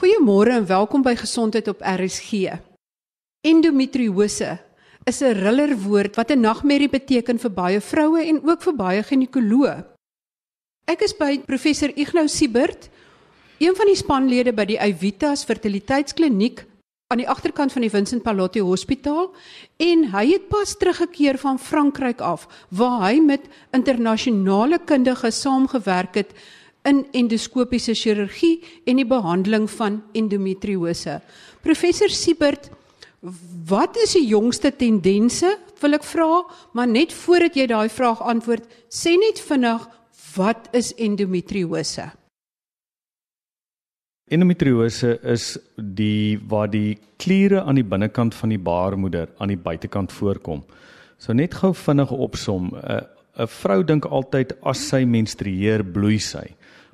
Goeiemôre 0.00 0.54
en 0.56 0.64
welkom 0.64 1.02
by 1.04 1.12
Gesondheid 1.12 1.66
op 1.68 1.82
RSG. 1.84 2.54
Endometriose 3.44 4.54
is 5.04 5.20
'n 5.20 5.36
riller 5.36 5.76
woord 5.76 6.16
wat 6.16 6.30
'n 6.30 6.40
nagmerrie 6.40 6.88
beteken 6.88 7.38
vir 7.38 7.50
baie 7.50 7.80
vroue 7.80 8.24
en 8.24 8.40
ook 8.48 8.62
vir 8.62 8.76
baie 8.76 9.02
ginekoloë. 9.02 9.84
Ek 10.86 11.02
is 11.02 11.12
by 11.12 11.38
professor 11.44 11.92
Ignou 11.94 12.28
Siebert, 12.28 12.88
een 13.58 13.76
van 13.76 13.86
die 13.86 13.96
spanlede 13.96 14.52
by 14.52 14.64
die 14.64 14.80
Evitas 14.80 15.44
Fertiliteitskliniek 15.44 16.64
aan 17.08 17.18
die 17.18 17.28
agterkant 17.28 17.72
van 17.72 17.82
die 17.82 17.90
Vincent 17.90 18.22
Pallotti 18.22 18.60
Hospitaal 18.60 19.34
en 19.76 20.10
hy 20.12 20.32
het 20.32 20.48
pas 20.48 20.76
teruggekeer 20.76 21.38
van 21.38 21.58
Frankryk 21.58 22.20
af 22.20 22.48
waar 22.70 23.10
hy 23.10 23.20
met 23.20 23.40
internasionale 23.70 24.78
kundiges 24.78 25.40
saamgewerk 25.40 26.14
het 26.14 26.32
in 26.88 27.04
endoskopiese 27.12 27.94
chirurgie 27.94 28.60
en 28.88 29.00
die 29.00 29.06
behandeling 29.08 29.68
van 29.70 30.00
endometriose. 30.16 31.20
Professor 31.64 32.08
Siebert, 32.08 32.70
wat 33.68 33.96
is 34.00 34.14
die 34.16 34.26
jongste 34.26 34.72
tendense? 34.72 35.56
Wil 35.80 35.98
ek 35.98 36.06
vra, 36.08 36.44
maar 36.76 36.88
net 36.88 37.12
voordat 37.12 37.56
jy 37.56 37.66
daai 37.68 37.88
vraag 37.92 38.22
antwoord, 38.24 38.64
sê 38.88 39.16
net 39.20 39.42
vinnig 39.44 39.84
wat 40.36 40.70
is 40.76 40.94
endometriose? 40.96 42.10
Endometriose 44.30 45.16
is 45.26 45.56
die 45.76 46.38
waar 46.48 46.70
die 46.70 46.94
kliere 47.20 47.64
aan 47.66 47.80
die 47.80 47.84
binnekant 47.84 48.36
van 48.38 48.52
die 48.54 48.60
baarmoeder 48.62 49.32
aan 49.42 49.50
die 49.50 49.58
buitekant 49.58 50.12
voorkom. 50.14 50.62
So 51.20 51.34
net 51.36 51.56
gou 51.58 51.74
vinnig 51.74 52.12
opsom, 52.14 52.70
'n 52.72 53.04
'n 53.40 53.46
vrou 53.46 53.82
dink 53.84 54.04
altyd 54.04 54.52
as 54.62 54.78
sy 54.88 55.04
menstrueer 55.04 55.84
bloei 55.84 56.18
sy 56.18 56.46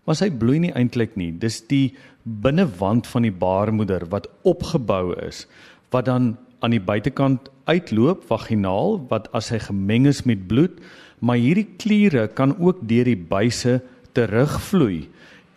maar 0.07 0.19
sy 0.19 0.31
bloei 0.31 0.61
nie 0.63 0.75
eintlik 0.79 1.17
nie. 1.19 1.33
Dis 1.35 1.61
die 1.69 1.95
binnewand 2.25 3.07
van 3.07 3.27
die 3.27 3.35
baarmoeder 3.35 4.07
wat 4.11 4.31
opgebou 4.47 5.15
is 5.27 5.47
wat 5.95 6.09
dan 6.09 6.35
aan 6.65 6.75
die 6.75 6.83
buitekant 6.83 7.51
uitloop 7.71 8.25
vaginaal 8.27 8.99
wat 9.11 9.29
as 9.37 9.53
hy 9.53 9.61
gemeng 9.63 10.09
is 10.11 10.25
met 10.27 10.47
bloed, 10.49 10.79
maar 11.21 11.39
hierdie 11.39 11.69
kliere 11.79 12.27
kan 12.29 12.57
ook 12.59 12.83
deur 12.89 13.07
die 13.07 13.19
buise 13.19 13.79
terugvloei 14.17 15.07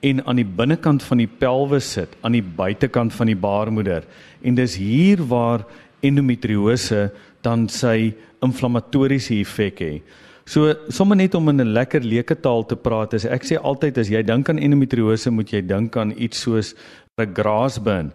en 0.05 0.21
aan 0.27 0.39
die 0.39 0.47
binnekant 0.47 1.03
van 1.03 1.19
die 1.19 1.27
pelvis 1.27 1.89
sit, 1.97 2.13
aan 2.23 2.37
die 2.37 2.45
buitekant 2.45 3.13
van 3.15 3.27
die 3.27 3.39
baarmoeder. 3.39 4.05
En 4.43 4.55
dis 4.55 4.77
hier 4.79 5.23
waar 5.27 5.65
endometriose 6.05 7.09
dan 7.43 7.67
sy 7.71 8.13
inflammatoriese 8.45 9.35
effek 9.41 9.83
het. 9.83 10.17
So 10.49 10.71
sommer 10.89 11.13
net 11.13 11.35
om 11.37 11.49
in 11.51 11.61
'n 11.61 11.73
lekker 11.77 12.01
leuke 12.01 12.35
taal 12.41 12.63
te 12.65 12.75
praat, 12.75 13.13
is 13.13 13.25
ek 13.25 13.43
sê 13.45 13.55
altyd 13.61 13.97
as 13.99 14.09
jy 14.09 14.23
dink 14.23 14.49
aan 14.49 14.57
endometriose, 14.57 15.29
moet 15.29 15.51
jy 15.53 15.61
dink 15.61 15.95
aan 15.95 16.11
iets 16.17 16.41
soos 16.41 16.73
'n 17.19 17.33
graasbin. 17.37 18.11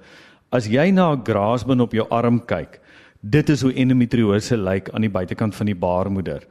As 0.51 0.67
jy 0.67 0.91
na 0.91 1.13
'n 1.13 1.23
graasbin 1.23 1.81
op 1.81 1.93
jou 1.93 2.07
arm 2.11 2.41
kyk, 2.41 2.81
dit 3.23 3.51
is 3.51 3.63
hoe 3.63 3.73
endometriose 3.73 4.57
lyk 4.57 4.91
aan 4.91 5.03
die 5.03 5.11
buitekant 5.11 5.55
van 5.55 5.67
die 5.67 5.79
baarmoeder. 5.79 6.43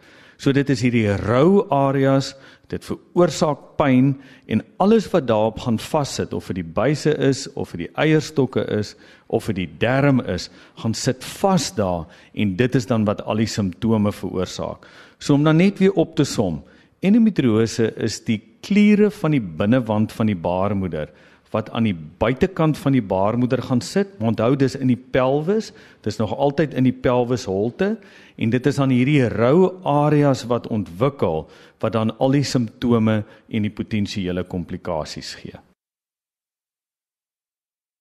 So 0.44 0.52
dit 0.52 0.68
is 0.74 0.82
hierdie 0.84 1.08
rou 1.24 1.64
areas, 1.72 2.34
dit 2.68 2.84
veroorsaak 2.84 3.78
pyn 3.80 4.10
en 4.52 4.64
alles 4.84 5.06
wat 5.14 5.30
daarop 5.30 5.62
gaan 5.64 5.78
vassit 5.80 6.34
of 6.36 6.50
dit 6.52 6.58
die 6.60 6.74
buise 6.76 7.14
is 7.16 7.46
of 7.56 7.72
dit 7.72 7.86
die 7.86 7.94
eierstokke 8.04 8.66
is 8.76 8.92
of 9.32 9.48
dit 9.48 9.62
die 9.62 9.70
darm 9.80 10.20
is, 10.28 10.50
gaan 10.82 10.96
sit 10.98 11.24
vas 11.40 11.70
daar 11.78 12.10
en 12.36 12.58
dit 12.60 12.76
is 12.76 12.90
dan 12.90 13.08
wat 13.08 13.24
al 13.24 13.40
die 13.40 13.48
simptome 13.48 14.12
veroorsaak. 14.12 14.84
So 15.16 15.38
om 15.38 15.48
dan 15.48 15.62
net 15.64 15.80
weer 15.80 15.96
op 15.96 16.18
te 16.20 16.28
som, 16.28 16.60
endometriose 17.00 17.94
is 18.04 18.20
die 18.28 18.42
kliere 18.68 19.14
van 19.16 19.38
die 19.38 19.44
binnewand 19.64 20.12
van 20.12 20.28
die 20.28 20.40
baarmoeder 20.40 21.08
wat 21.54 21.70
aan 21.72 21.86
die 21.88 21.96
buitekant 21.96 22.78
van 22.82 22.96
die 22.98 23.04
baarmoeder 23.06 23.62
gaan 23.62 23.82
sit. 23.82 24.16
Onthou 24.20 24.56
dis 24.58 24.76
in 24.76 24.90
die 24.90 25.00
pelvis, 25.00 25.72
dis 26.02 26.18
nog 26.18 26.34
altyd 26.36 26.74
in 26.74 26.90
die 26.90 26.96
pelvisholte 26.96 27.96
en 28.36 28.54
dit 28.54 28.66
is 28.66 28.80
dan 28.82 28.94
hierdie 28.94 29.28
rou 29.30 29.76
areas 29.86 30.48
wat 30.50 30.68
ontwikkel 30.74 31.46
wat 31.84 31.94
dan 31.94 32.16
al 32.18 32.34
die 32.34 32.46
simptome 32.48 33.22
en 33.50 33.68
die 33.68 33.74
potensiële 33.74 34.46
komplikasies 34.50 35.36
gee. 35.44 35.60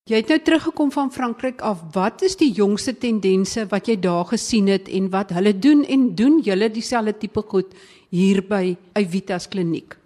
Jy 0.09 0.19
het 0.19 0.31
nou 0.33 0.39
teruggekom 0.43 0.89
van 0.91 1.11
Frankryk 1.15 1.61
af. 1.63 1.79
Wat 1.95 2.25
is 2.27 2.35
die 2.35 2.51
jongste 2.51 2.91
tendense 2.99 3.63
wat 3.71 3.87
jy 3.87 3.95
daar 4.03 4.25
gesien 4.33 4.67
het 4.67 4.89
en 4.91 5.07
wat 5.13 5.31
hulle 5.31 5.53
doen 5.55 5.85
en 5.87 6.09
doen 6.15 6.41
julle 6.43 6.67
dieselfde 6.67 7.15
tipe 7.21 7.43
goed 7.47 7.71
hier 8.11 8.41
by 8.43 8.75
Evitas 8.99 9.47
kliniek? 9.47 10.02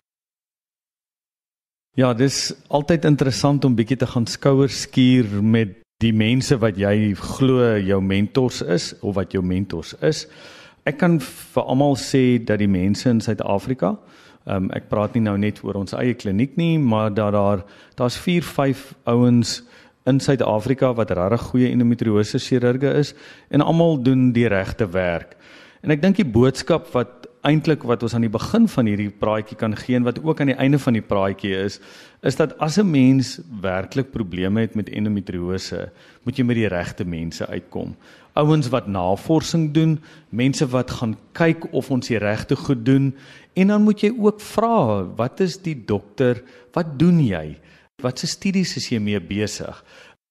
Ja, 1.97 2.12
dis 2.13 2.52
altyd 2.69 3.08
interessant 3.09 3.66
om 3.66 3.74
bietjie 3.74 3.97
te 3.97 4.06
gaan 4.06 4.28
skouers 4.30 4.84
skuur 4.84 5.40
met 5.41 5.72
die 5.97 6.13
mense 6.13 6.53
wat 6.62 6.78
jy 6.78 7.16
glo 7.18 7.72
jou 7.81 7.97
mentors 8.06 8.62
is 8.62 8.91
of 9.02 9.16
wat 9.18 9.34
jou 9.34 9.41
mentors 9.41 9.96
is. 10.06 10.28
Ek 10.86 11.00
kan 11.02 11.18
vir 11.18 11.66
almal 11.66 11.97
sê 11.97 12.38
dat 12.38 12.62
die 12.62 12.69
mense 12.69 13.09
in 13.09 13.22
Suid-Afrika 13.22 13.96
Um, 14.47 14.69
ek 14.72 14.86
praat 14.88 15.18
nie 15.18 15.25
nou 15.25 15.34
net 15.36 15.57
oor 15.66 15.75
ons 15.81 15.91
eie 16.00 16.13
kliniek 16.16 16.53
nie, 16.56 16.78
maar 16.80 17.09
dat 17.12 17.34
daar 17.36 17.66
daar's 18.00 18.16
4, 18.16 18.46
5 18.47 18.84
ouens 19.12 19.57
in 20.07 20.22
Suid-Afrika 20.24 20.94
wat 20.96 21.12
regtig 21.12 21.50
goeie 21.50 21.72
endometriose 21.74 22.40
chirurge 22.40 22.94
is 22.96 23.12
en 23.52 23.66
almal 23.66 24.00
doen 24.00 24.30
die 24.31 24.47
regte 24.47 24.88
werk. 24.94 25.36
En 25.84 25.91
ek 25.91 26.00
dink 26.02 26.22
die 26.22 26.30
boodskap 26.31 26.88
wat 26.96 27.16
eintlik 27.47 27.85
wat 27.88 28.03
ons 28.03 28.16
aan 28.18 28.25
die 28.25 28.34
begin 28.34 28.68
van 28.72 28.90
hierdie 28.90 29.12
praatjie 29.24 29.58
kan 29.59 29.75
gee 29.80 29.97
en 29.97 30.06
wat 30.08 30.19
ook 30.24 30.41
aan 30.41 30.52
die 30.52 30.59
einde 30.59 30.80
van 30.84 30.97
die 30.97 31.06
praatjie 31.06 31.53
is, 31.56 31.80
is 32.28 32.35
dat 32.35 32.58
as 32.59 32.78
'n 32.78 32.91
mens 32.91 33.40
werklik 33.62 34.12
probleme 34.12 34.62
het 34.62 34.75
met 34.75 34.90
endometriose, 34.90 35.90
moet 36.24 36.38
jy 36.38 36.44
met 36.44 36.56
die 36.56 36.68
regte 36.68 37.06
mense 37.06 37.47
uitkom. 37.47 37.96
Ouens 38.34 38.69
wat 38.69 38.88
navorsing 38.88 39.74
doen, 39.74 40.00
mense 40.30 40.68
wat 40.68 40.91
gaan 40.91 41.18
kyk 41.34 41.74
of 41.74 41.91
ons 41.91 42.07
die 42.07 42.18
regte 42.18 42.56
goed 42.56 42.86
doen 42.86 43.16
en 43.56 43.68
dan 43.68 43.81
moet 43.81 44.02
jy 44.02 44.13
ook 44.18 44.41
vra, 44.41 45.03
wat 45.16 45.40
is 45.40 45.57
die 45.57 45.86
dokter, 45.86 46.44
wat 46.74 47.00
doen 47.00 47.19
jy? 47.19 47.57
Watse 47.97 48.28
studies 48.28 48.75
is 48.78 48.90
jy 48.90 49.00
mee 49.00 49.19
besig? 49.19 49.84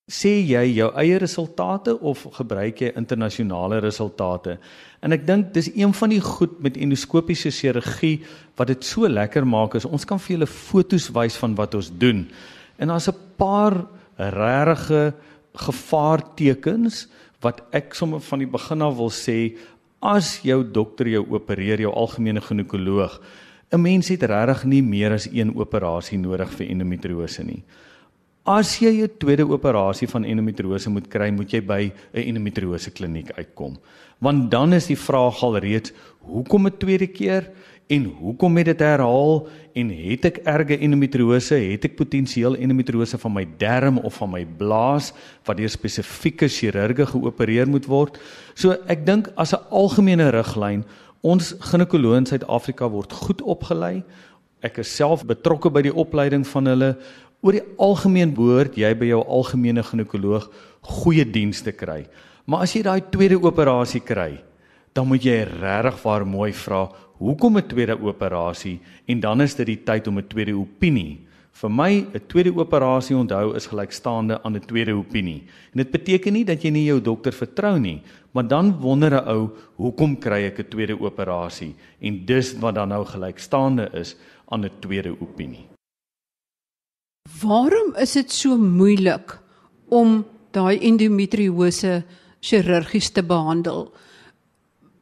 Sê 0.07 0.37
jy 0.39 0.61
jou 0.71 0.87
eie 0.95 1.17
resultate 1.19 1.91
of 1.99 2.21
gebruik 2.37 2.79
jy 2.79 2.93
internasionale 2.95 3.81
resultate? 3.83 4.53
En 5.03 5.11
ek 5.11 5.25
dink 5.27 5.49
dis 5.51 5.67
een 5.75 5.91
van 5.99 6.13
die 6.13 6.21
goed 6.23 6.53
met 6.63 6.77
endoskopiese 6.79 7.51
chirurgie 7.51 8.21
wat 8.55 8.71
dit 8.71 8.87
so 8.87 9.09
lekker 9.11 9.43
maak 9.43 9.75
is 9.75 9.83
ons 9.83 10.07
kan 10.07 10.21
vir 10.23 10.37
julle 10.37 10.47
fotos 10.47 11.09
wys 11.11 11.35
van 11.41 11.57
wat 11.59 11.75
ons 11.75 11.89
doen. 11.91 12.23
En 12.79 12.87
daar's 12.87 13.09
'n 13.11 13.19
paar 13.35 13.83
regte 14.15 15.13
gevaartekens 15.53 17.09
wat 17.41 17.61
ek 17.73 17.93
sommer 17.93 18.21
van 18.21 18.39
die 18.39 18.47
begin 18.47 18.81
af 18.81 18.95
wil 18.95 19.11
sê 19.11 19.57
as 19.99 20.39
jou 20.41 20.63
dokter 20.63 21.07
jou 21.07 21.25
opereer, 21.35 21.81
jou 21.81 21.91
algemene 21.91 22.39
ginekoloog 22.39 23.19
'n 23.73 23.81
mens 23.81 24.07
het 24.07 24.23
regtig 24.23 24.63
nie 24.63 24.81
meer 24.81 25.11
as 25.11 25.27
een 25.27 25.51
operasie 25.53 26.17
nodig 26.17 26.49
vir 26.49 26.69
endometriose 26.69 27.43
nie. 27.43 27.63
As 28.47 28.77
jy 28.79 29.03
'n 29.03 29.17
tweede 29.19 29.43
operasie 29.43 30.07
van 30.07 30.23
endometriose 30.23 30.89
moet 30.89 31.07
kry, 31.07 31.29
moet 31.29 31.51
jy 31.51 31.61
by 31.61 31.91
'n 32.13 32.27
endometriose 32.29 32.91
kliniek 32.91 33.31
uitkom. 33.37 33.77
Want 34.19 34.51
dan 34.51 34.73
is 34.73 34.87
die 34.87 34.97
vraag 34.97 35.43
al 35.43 35.57
reeds, 35.57 35.91
hoekom 36.21 36.67
'n 36.67 36.77
tweede 36.77 37.07
keer 37.07 37.51
en 37.89 38.03
hoekom 38.05 38.57
het 38.57 38.65
dit 38.65 38.79
herhaal 38.79 39.47
en 39.75 39.89
het 39.89 40.25
ek 40.25 40.37
erge 40.45 40.79
endometriose, 40.79 41.55
het 41.55 41.85
ek 41.85 41.95
potensieel 41.95 42.55
endometriose 42.55 43.17
van 43.17 43.33
my 43.33 43.47
darm 43.57 43.97
of 43.97 44.15
van 44.15 44.31
my 44.31 44.45
blaas 44.45 45.13
wat 45.45 45.57
deur 45.57 45.69
spesifieke 45.69 46.47
chirurge 46.47 47.05
geopereer 47.05 47.67
moet 47.67 47.85
word? 47.85 48.17
So 48.55 48.71
ek 48.87 49.05
dink 49.05 49.31
as 49.35 49.53
'n 49.53 49.59
algemene 49.69 50.31
riglyn 50.31 50.85
Ons 51.25 51.55
ginekoloë 51.71 52.21
in 52.21 52.27
Suid-Afrika 52.29 52.87
word 52.93 53.13
goed 53.25 53.41
opgelei. 53.41 54.03
Ek 54.65 54.77
is 54.83 54.91
self 54.93 55.23
betrokke 55.25 55.71
by 55.73 55.81
die 55.87 55.93
opleiding 55.93 56.45
van 56.47 56.69
hulle. 56.69 56.91
Oor 57.47 57.55
die 57.55 57.63
algemeen 57.79 58.33
behoort 58.35 58.75
jy 58.75 58.89
by 58.99 59.07
jou 59.07 59.21
algemene 59.23 59.79
ginekoloog 59.87 60.49
goeie 60.83 61.23
dienste 61.23 61.71
kry. 61.71 62.01
Maar 62.43 62.65
as 62.65 62.73
jy 62.75 62.81
daai 62.83 62.99
tweede 63.07 63.37
operasie 63.39 64.01
kry, 64.03 64.33
dan 64.91 65.07
moet 65.07 65.23
jy 65.23 65.45
regtig 65.47 66.01
waar 66.03 66.25
mooi 66.27 66.51
vra, 66.51 66.89
hoekom 67.23 67.57
'n 67.57 67.67
tweede 67.71 67.95
operasie 67.95 68.81
en 69.07 69.19
dan 69.19 69.41
is 69.41 69.55
dit 69.55 69.65
die 69.65 69.83
tyd 69.83 70.07
om 70.07 70.19
'n 70.19 70.27
tweede 70.27 70.59
opinie 70.59 71.27
Vir 71.57 71.71
my 71.73 71.93
'n 72.13 72.21
tweede 72.29 72.51
operasie 72.53 73.15
onthou 73.17 73.55
is 73.57 73.65
gelykstaande 73.65 74.35
aan 74.43 74.55
'n 74.55 74.67
tweede 74.69 74.93
opinie. 74.93 75.41
En 75.73 75.77
dit 75.81 75.91
beteken 75.91 76.33
nie 76.33 76.45
dat 76.45 76.61
jy 76.61 76.69
nie 76.69 76.85
jou 76.85 77.01
dokter 77.01 77.33
vertrou 77.33 77.79
nie, 77.79 78.01
maar 78.31 78.47
dan 78.47 78.77
wonder 78.79 79.11
'n 79.13 79.27
ou, 79.27 79.49
hoekom 79.75 80.19
kry 80.19 80.43
ek 80.45 80.59
'n 80.59 80.69
tweede 80.69 80.99
operasie? 80.99 81.73
En 81.99 82.25
dis 82.25 82.53
wat 82.59 82.75
dan 82.75 82.89
nou 82.89 83.05
gelykstaande 83.05 83.89
is 83.93 84.15
aan 84.49 84.65
'n 84.65 84.71
tweede 84.79 85.15
opinie. 85.19 85.76
Waarom 87.41 87.95
is 87.99 88.15
dit 88.15 88.31
so 88.31 88.57
moeilik 88.57 89.37
om 89.89 90.23
daai 90.55 90.79
endometriose 90.79 92.01
chirurgies 92.39 93.11
te 93.11 93.23
behandel? 93.23 93.87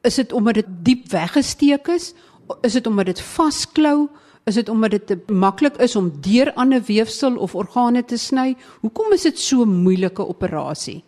Is 0.05 0.17
dit 0.21 0.33
omdat 0.33 0.61
dit 0.61 0.69
diep 0.87 1.09
weggesteek 1.13 1.87
is? 1.93 2.13
Is 2.61 2.77
dit 2.77 2.87
omdat 2.87 3.05
dit 3.13 3.21
vasklou? 3.21 4.07
Is 4.45 4.57
dit 4.57 4.69
omdat 4.69 4.91
dit 5.07 5.29
maklik 5.29 5.77
is 5.81 5.95
om 5.95 6.11
deur 6.21 6.51
ander 6.53 6.81
weefsel 6.85 7.37
of 7.41 7.55
organe 7.55 8.03
te 8.05 8.17
sny? 8.17 8.55
Hoekom 8.81 9.13
is 9.13 9.25
dit 9.25 9.39
so 9.39 9.65
'n 9.65 9.81
moeilike 9.83 10.27
operasie? 10.27 11.03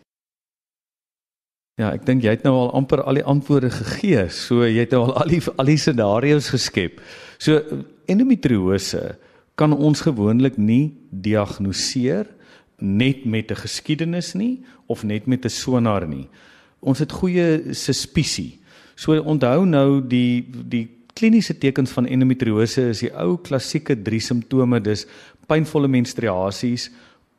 Ja, 1.78 1.92
ek 1.92 2.06
dink 2.06 2.22
jy 2.22 2.30
het 2.30 2.42
nou 2.42 2.54
al 2.54 2.72
amper 2.72 3.02
al 3.02 3.14
die 3.14 3.24
antwoorde 3.24 3.70
gegee. 3.70 4.28
So 4.28 4.66
jy 4.66 4.80
het 4.80 4.90
nou 4.90 5.04
al 5.06 5.14
al 5.14 5.28
die 5.28 5.42
al 5.56 5.64
die 5.64 5.76
scenario's 5.76 6.48
geskep. 6.50 7.00
So 7.38 7.62
endometriose 8.06 9.18
kan 9.58 9.74
ons 9.74 10.04
gewoonlik 10.06 10.56
nie 10.56 10.94
diagnoseer 11.10 12.28
net 12.78 13.24
met 13.26 13.50
'n 13.50 13.58
geskiedenis 13.58 14.34
nie 14.34 14.62
of 14.86 15.02
net 15.02 15.26
met 15.26 15.44
'n 15.44 15.50
sonar 15.50 16.06
nie. 16.06 16.28
Ons 16.80 16.98
het 16.98 17.12
goeie 17.12 17.74
suspisie. 17.74 18.58
So 18.94 19.20
onthou 19.22 19.66
nou 19.66 20.00
die 20.00 20.46
die 20.68 20.88
kliniese 21.14 21.58
tekens 21.58 21.90
van 21.90 22.06
endometriose 22.06 22.88
is 22.88 23.00
die 23.00 23.12
ou 23.12 23.36
klassieke 23.36 24.02
drie 24.02 24.20
simptome 24.20 24.80
dis 24.80 25.06
pynvolle 25.46 25.88
menstruasies, 25.88 26.90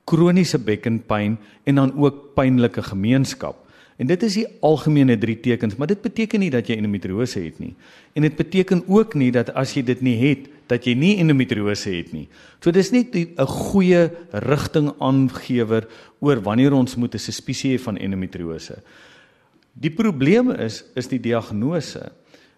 kroniese 0.05 0.57
bekkenpyn 0.57 1.37
en 1.63 1.75
dan 1.75 1.93
ook 1.95 2.35
pynlike 2.35 2.81
gemeenskap. 2.81 3.55
En 3.97 4.07
dit 4.07 4.23
is 4.23 4.33
die 4.33 4.47
algemene 4.61 5.17
drie 5.17 5.39
tekens, 5.39 5.75
maar 5.75 5.87
dit 5.87 6.01
beteken 6.01 6.39
nie 6.39 6.49
dat 6.49 6.67
jy 6.67 6.75
endometriose 6.75 7.39
het 7.39 7.59
nie. 7.59 7.75
En 8.15 8.21
dit 8.21 8.35
beteken 8.35 8.83
ook 8.87 9.13
nie 9.13 9.31
dat 9.31 9.53
as 9.53 9.73
jy 9.73 9.83
dit 9.83 10.01
nie 10.01 10.15
het, 10.17 10.47
dat 10.69 10.85
jy 10.85 10.93
nie 10.93 11.15
endometriose 11.21 11.91
het 11.95 12.13
nie. 12.13 12.27
So 12.61 12.71
dis 12.71 12.91
net 12.91 13.15
'n 13.15 13.45
goeie 13.45 14.11
rigting 14.31 14.93
aangewer 14.99 15.87
oor 16.21 16.41
wanneer 16.41 16.73
ons 16.73 16.95
moet 16.95 17.15
'n 17.15 17.19
suspisie 17.19 17.77
hê 17.77 17.81
van 17.81 17.97
endometriose. 17.97 18.81
Die 19.73 19.91
probleem 19.91 20.51
is 20.51 20.83
is 20.95 21.07
die 21.07 21.19
diagnose. 21.19 22.11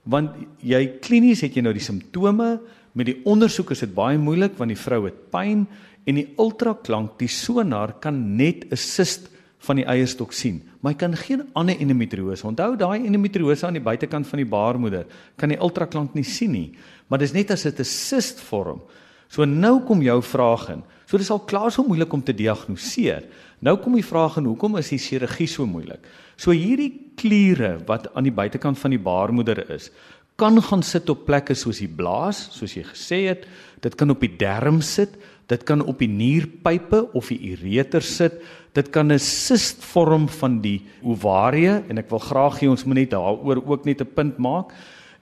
Want 0.04 0.32
jy 0.62 1.00
klinies 1.00 1.42
het 1.42 1.56
jy 1.56 1.62
nou 1.62 1.74
die 1.74 1.80
simptome, 1.80 2.60
met 2.94 3.06
die 3.06 3.22
ondersoek 3.24 3.72
is 3.72 3.80
dit 3.80 3.94
baie 3.94 4.18
moeilik 4.18 4.58
want 4.58 4.70
die 4.70 4.84
vrou 4.84 5.06
het 5.06 5.32
pyn 5.32 5.68
en 6.06 6.16
die 6.16 6.34
ultraklank, 6.38 7.18
die 7.18 7.28
sonar 7.28 8.00
kan 8.00 8.36
net 8.36 8.66
assist 8.72 9.31
van 9.62 9.78
die 9.78 9.86
eierstok 9.86 10.34
sien, 10.34 10.62
maar 10.82 10.96
hy 10.96 11.00
kan 11.04 11.16
geen 11.18 11.44
ander 11.54 11.78
endometriose. 11.78 12.48
Onthou 12.50 12.74
daai 12.80 13.06
endometriose 13.06 13.68
aan 13.68 13.78
die 13.78 13.84
buitekant 13.86 14.28
van 14.28 14.42
die 14.42 14.50
baarmoeder 14.50 15.06
kan 15.38 15.54
die 15.54 15.60
ultraklank 15.62 16.16
nie 16.18 16.26
sien 16.26 16.52
nie, 16.56 16.72
maar 17.08 17.22
dis 17.22 17.34
net 17.34 17.52
as 17.52 17.64
dit 17.64 17.80
'n 17.80 17.86
cyst 17.86 18.42
vorm. 18.42 18.82
So 19.30 19.46
nou 19.46 19.80
kom 19.88 20.02
jou 20.02 20.22
vraag 20.22 20.70
in. 20.70 20.84
So 21.06 21.18
dis 21.18 21.30
al 21.32 21.40
klaar 21.40 21.72
so 21.72 21.84
moeilik 21.84 22.14
om 22.14 22.24
te 22.24 22.34
diagnoseer. 22.34 23.24
Nou 23.60 23.78
kom 23.78 23.94
die 23.94 24.06
vraag 24.06 24.38
in, 24.38 24.46
hoekom 24.46 24.78
is 24.78 24.90
die 24.90 24.98
chirurgie 24.98 25.48
so 25.48 25.66
moeilik? 25.66 26.00
So 26.36 26.52
hierdie 26.52 27.14
kliere 27.16 27.80
wat 27.88 28.14
aan 28.16 28.24
die 28.24 28.32
buitekant 28.32 28.80
van 28.80 28.92
die 28.92 29.00
baarmoeder 29.00 29.70
is, 29.72 29.92
kan 30.36 30.58
gaan 30.62 30.82
sit 30.84 31.10
op 31.10 31.26
plekke 31.28 31.54
soos 31.56 31.80
die 31.84 31.88
blaas, 31.88 32.50
soos 32.56 32.74
jy 32.74 32.84
gesê 32.88 33.20
het, 33.28 33.46
dit 33.84 33.96
kan 33.96 34.10
op 34.10 34.24
die 34.24 34.32
darm 34.40 34.82
sit, 34.82 35.14
dit 35.52 35.64
kan 35.68 35.84
op 35.84 36.00
die 36.00 36.10
nierpype 36.10 37.04
of 37.14 37.28
die 37.28 37.52
ureter 37.52 38.02
sit, 38.02 38.40
Dit 38.72 38.90
kan 38.90 39.12
'n 39.12 39.20
sist 39.20 39.84
vorm 39.84 40.30
van 40.30 40.62
die 40.62 40.82
ovarie 41.04 41.84
en 41.90 41.98
ek 41.98 42.10
wil 42.10 42.20
graag 42.20 42.62
hê 42.62 42.70
ons 42.70 42.86
moet 42.86 42.96
net 42.96 43.10
daaroor 43.12 43.60
ook 43.66 43.86
net 43.86 44.02
'n 44.02 44.14
punt 44.16 44.38
maak. 44.38 44.72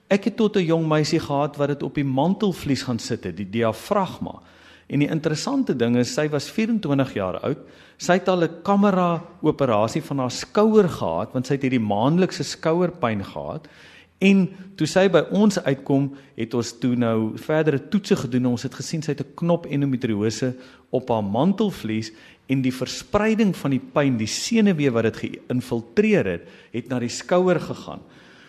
Ek 0.08 0.24
het 0.24 0.36
tot 0.36 0.56
'n 0.56 0.64
jong 0.64 0.86
meisie 0.86 1.18
gehad 1.18 1.56
wat 1.56 1.68
dit 1.68 1.82
op 1.82 1.94
die 1.94 2.04
mantelvlies 2.04 2.82
gaan 2.82 2.98
sit 2.98 3.24
het, 3.24 3.36
die 3.36 3.50
diafragma. 3.50 4.40
En 4.88 4.98
die 4.98 5.08
interessante 5.08 5.76
ding 5.76 5.96
is 5.96 6.14
sy 6.14 6.28
was 6.28 6.50
24 6.50 7.14
jaar 7.14 7.40
oud. 7.40 7.58
Sy 7.98 8.12
het 8.12 8.28
al 8.28 8.42
'n 8.44 8.62
kamera 8.62 9.22
operasie 9.42 10.02
van 10.02 10.18
haar 10.18 10.30
skouer 10.30 10.88
gehad 10.88 11.32
want 11.32 11.46
sy 11.46 11.54
het 11.54 11.62
hierdie 11.62 11.80
maandelikse 11.80 12.44
skouerpyn 12.44 13.24
gehad. 13.24 13.68
En 14.20 14.42
toe 14.76 14.86
sy 14.88 15.06
by 15.12 15.22
ons 15.36 15.56
uitkom, 15.64 16.10
het 16.36 16.54
ons 16.56 16.72
toe 16.80 16.92
nou 16.98 17.38
verdere 17.40 17.80
toetse 17.92 18.18
gedoen. 18.20 18.50
Ons 18.52 18.66
het 18.68 18.76
gesien 18.76 19.02
sy 19.02 19.14
het 19.14 19.22
'n 19.24 19.34
knop 19.34 19.66
endometriose 19.66 20.54
op 20.90 21.08
haar 21.08 21.24
mantelvlies 21.24 22.12
en 22.48 22.62
die 22.62 22.74
verspreiding 22.74 23.54
van 23.56 23.70
die 23.70 23.80
pyn, 23.80 24.18
die 24.18 24.26
senuwee 24.26 24.90
wat 24.90 25.02
dit 25.02 25.16
geïnfiltreer 25.16 26.26
het, 26.26 26.48
het 26.72 26.88
na 26.88 26.98
die 26.98 27.08
skouer 27.08 27.60
gegaan. 27.60 28.00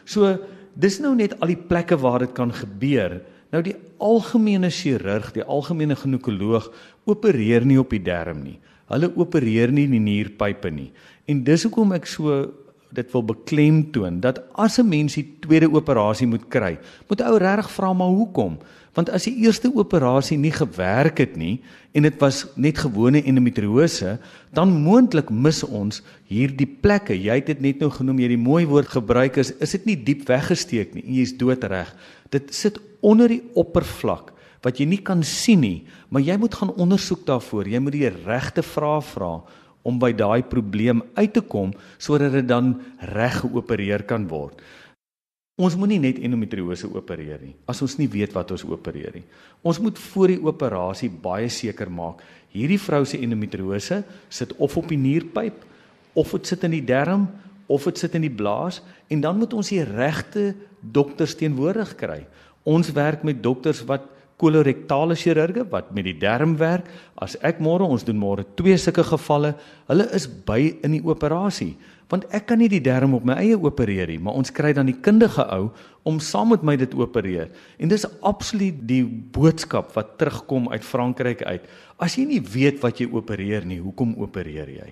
So 0.06 0.38
dis 0.76 1.00
nou 1.00 1.16
net 1.16 1.40
al 1.40 1.48
die 1.48 1.64
plekke 1.70 1.98
waar 1.98 2.20
dit 2.20 2.34
kan 2.34 2.52
gebeur. 2.52 3.22
Nou 3.52 3.62
die 3.62 3.76
algemene 4.00 4.70
chirurg, 4.70 5.32
die 5.34 5.44
algemene 5.44 5.96
ginekoloog 5.96 6.72
opereer 7.06 7.66
nie 7.66 7.80
op 7.80 7.90
die 7.90 8.04
darm 8.04 8.44
nie. 8.44 8.60
Hulle 8.92 9.12
opereer 9.16 9.72
nie 9.72 9.88
die 9.88 10.00
nierpype 10.00 10.72
nie. 10.72 10.92
En 11.28 11.44
dis 11.44 11.64
hoekom 11.64 11.94
ek 11.94 12.08
so 12.10 12.42
dit 12.92 13.12
wil 13.14 13.24
beklemtoon 13.24 14.20
dat 14.20 14.42
as 14.60 14.80
'n 14.80 14.88
mens 14.88 15.16
die 15.16 15.28
tweede 15.40 15.72
operasie 15.72 16.28
moet 16.28 16.48
kry, 16.50 16.78
moet 17.08 17.22
ou 17.22 17.38
regtig 17.38 17.72
vra 17.72 17.94
maar 17.94 18.08
hoekom? 18.08 18.58
Want 18.94 19.10
as 19.10 19.24
die 19.24 19.36
eerste 19.46 19.72
operasie 19.76 20.38
nie 20.38 20.52
gewerk 20.52 21.18
het 21.18 21.38
nie 21.40 21.62
en 21.96 22.04
dit 22.04 22.18
was 22.20 22.46
net 22.56 22.78
gewone 22.78 23.24
endometriose, 23.24 24.18
dan 24.54 24.74
moontlik 24.84 25.30
mis 25.30 25.64
ons 25.64 26.02
hierdie 26.28 26.68
plekke. 26.68 27.16
Jy 27.16 27.36
het 27.36 27.46
dit 27.46 27.62
net 27.62 27.80
nou 27.80 27.90
genoem, 27.90 28.20
jy 28.20 28.28
het 28.28 28.36
die 28.36 28.50
mooi 28.50 28.66
woord 28.66 28.88
gebruik 28.88 29.38
is, 29.38 29.52
is 29.60 29.72
dit 29.72 29.86
nie 29.86 29.96
diep 29.96 30.28
weggesteek 30.28 30.94
nie 30.94 31.04
jy's 31.08 31.38
doodreg. 31.38 31.96
Dit 32.30 32.54
sit 32.54 32.80
onder 33.02 33.28
die 33.28 33.44
oppervlak 33.56 34.32
wat 34.62 34.78
jy 34.78 34.86
nie 34.86 35.02
kan 35.02 35.24
sien 35.26 35.64
nie, 35.64 35.88
maar 36.10 36.22
jy 36.22 36.38
moet 36.38 36.54
gaan 36.54 36.74
ondersoek 36.76 37.26
daarvoor. 37.26 37.68
Jy 37.68 37.80
moet 37.82 37.96
die 37.96 38.10
regte 38.10 38.62
vrae 38.62 39.02
vra 39.02 39.42
om 39.84 39.98
by 40.00 40.12
daai 40.14 40.44
probleem 40.48 41.02
uit 41.18 41.34
te 41.34 41.42
kom 41.42 41.74
sodat 41.98 42.36
dit 42.38 42.48
dan 42.48 42.76
reg 43.14 43.42
geopereer 43.42 44.06
kan 44.10 44.28
word. 44.30 44.60
Ons 45.62 45.76
moenie 45.78 46.00
net 46.02 46.20
endometriose 46.24 46.90
opereer 46.90 47.42
nie 47.44 47.56
as 47.70 47.82
ons 47.86 47.98
nie 48.00 48.10
weet 48.10 48.34
wat 48.34 48.54
ons 48.56 48.66
opereer 48.66 49.20
nie. 49.20 49.26
Ons 49.62 49.82
moet 49.84 49.98
voor 50.12 50.34
die 50.34 50.42
operasie 50.42 51.10
baie 51.12 51.50
seker 51.52 51.92
maak 51.92 52.24
hierdie 52.52 52.80
vrou 52.82 53.04
se 53.08 53.20
endometriose 53.22 54.02
sit 54.30 54.56
of 54.60 54.78
op 54.80 54.90
die 54.92 55.00
nierpyp 55.00 55.62
of 56.18 56.34
dit 56.36 56.54
sit 56.54 56.66
in 56.68 56.76
die 56.76 56.86
darm 56.86 57.28
of 57.72 57.86
dit 57.88 58.02
sit 58.02 58.16
in 58.18 58.26
die 58.26 58.34
blaas 58.34 58.82
en 59.12 59.22
dan 59.24 59.38
moet 59.40 59.54
ons 59.56 59.72
die 59.72 59.84
regte 59.86 60.52
dokters 60.82 61.36
teenwoordig 61.38 61.94
kry. 62.00 62.24
Ons 62.68 62.92
werk 62.96 63.24
met 63.28 63.44
dokters 63.44 63.84
wat 63.88 64.08
kolorektale 64.42 65.16
chirurge 65.16 65.64
wat 65.70 65.94
met 65.94 66.10
die 66.10 66.18
darm 66.18 66.58
werk. 66.60 66.90
As 67.22 67.38
ek 67.46 67.62
môre 67.62 67.86
ons 67.86 68.04
doen 68.08 68.18
môre 68.18 68.48
twee 68.58 68.78
sulke 68.82 69.06
gevalle, 69.06 69.54
hulle 69.88 70.10
is 70.18 70.26
by 70.28 70.60
in 70.82 70.98
die 70.98 71.06
operasie 71.06 71.76
want 72.12 72.28
ek 72.36 72.50
kan 72.50 72.60
nie 72.60 72.68
die 72.68 72.84
darm 72.84 73.14
op 73.16 73.24
my 73.28 73.38
eie 73.40 73.56
opereer 73.56 74.10
nie, 74.12 74.20
maar 74.20 74.36
ons 74.36 74.52
kry 74.52 74.74
dan 74.76 74.90
die 74.90 74.98
kundige 75.00 75.46
ou 75.56 75.70
om 76.08 76.18
saam 76.20 76.52
met 76.52 76.64
my 76.66 76.76
dit 76.80 76.92
opereer. 76.98 77.48
En 77.80 77.92
dis 77.92 78.04
absoluut 78.28 78.82
die 78.88 79.04
boodskap 79.06 79.94
wat 79.96 80.18
terugkom 80.20 80.68
uit 80.74 80.84
Frankryk 80.84 81.46
uit. 81.48 81.70
As 82.02 82.18
jy 82.20 82.26
nie 82.28 82.42
weet 82.44 82.82
wat 82.84 83.00
jy 83.00 83.08
opereer 83.14 83.68
nie, 83.68 83.80
hoekom 83.80 84.18
opereer 84.20 84.74
jy? 84.74 84.90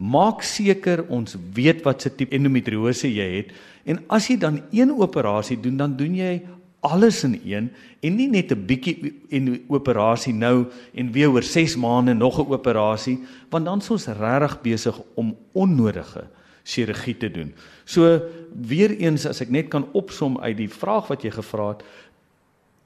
Maak 0.00 0.44
seker 0.46 1.02
ons 1.12 1.34
weet 1.56 1.82
wat 1.84 2.04
se 2.04 2.12
tipe 2.14 2.32
endometriose 2.36 3.10
jy 3.10 3.26
het 3.34 3.50
en 3.90 3.98
as 4.12 4.30
jy 4.30 4.38
dan 4.40 4.62
een 4.72 4.94
operasie 4.94 5.58
doen, 5.60 5.76
dan 5.76 5.96
doen 5.98 6.14
jy 6.16 6.38
alles 6.80 7.24
in 7.24 7.40
een 7.44 7.70
en 8.00 8.14
nie 8.16 8.28
net 8.28 8.52
'n 8.52 8.66
bietjie 8.66 9.14
en 9.28 9.64
operasie 9.68 10.32
nou 10.32 10.66
en 10.94 11.12
weer 11.12 11.30
oor 11.30 11.42
6 11.42 11.76
maande 11.76 12.14
nog 12.14 12.38
'n 12.38 12.52
operasie 12.52 13.18
want 13.50 13.64
dan 13.64 13.78
is 13.78 13.90
ons 13.90 14.06
regtig 14.06 14.60
besig 14.60 15.00
om 15.14 15.36
onnodige 15.52 16.24
chirurgie 16.62 17.16
te 17.16 17.30
doen. 17.30 17.54
So 17.84 18.20
weer 18.66 18.92
eens 18.96 19.26
as 19.26 19.40
ek 19.40 19.50
net 19.50 19.68
kan 19.68 19.88
opsom 19.92 20.38
uit 20.40 20.56
die 20.56 20.70
vraag 20.70 21.08
wat 21.10 21.22
jy 21.22 21.32
gevra 21.34 21.68
het, 21.74 21.84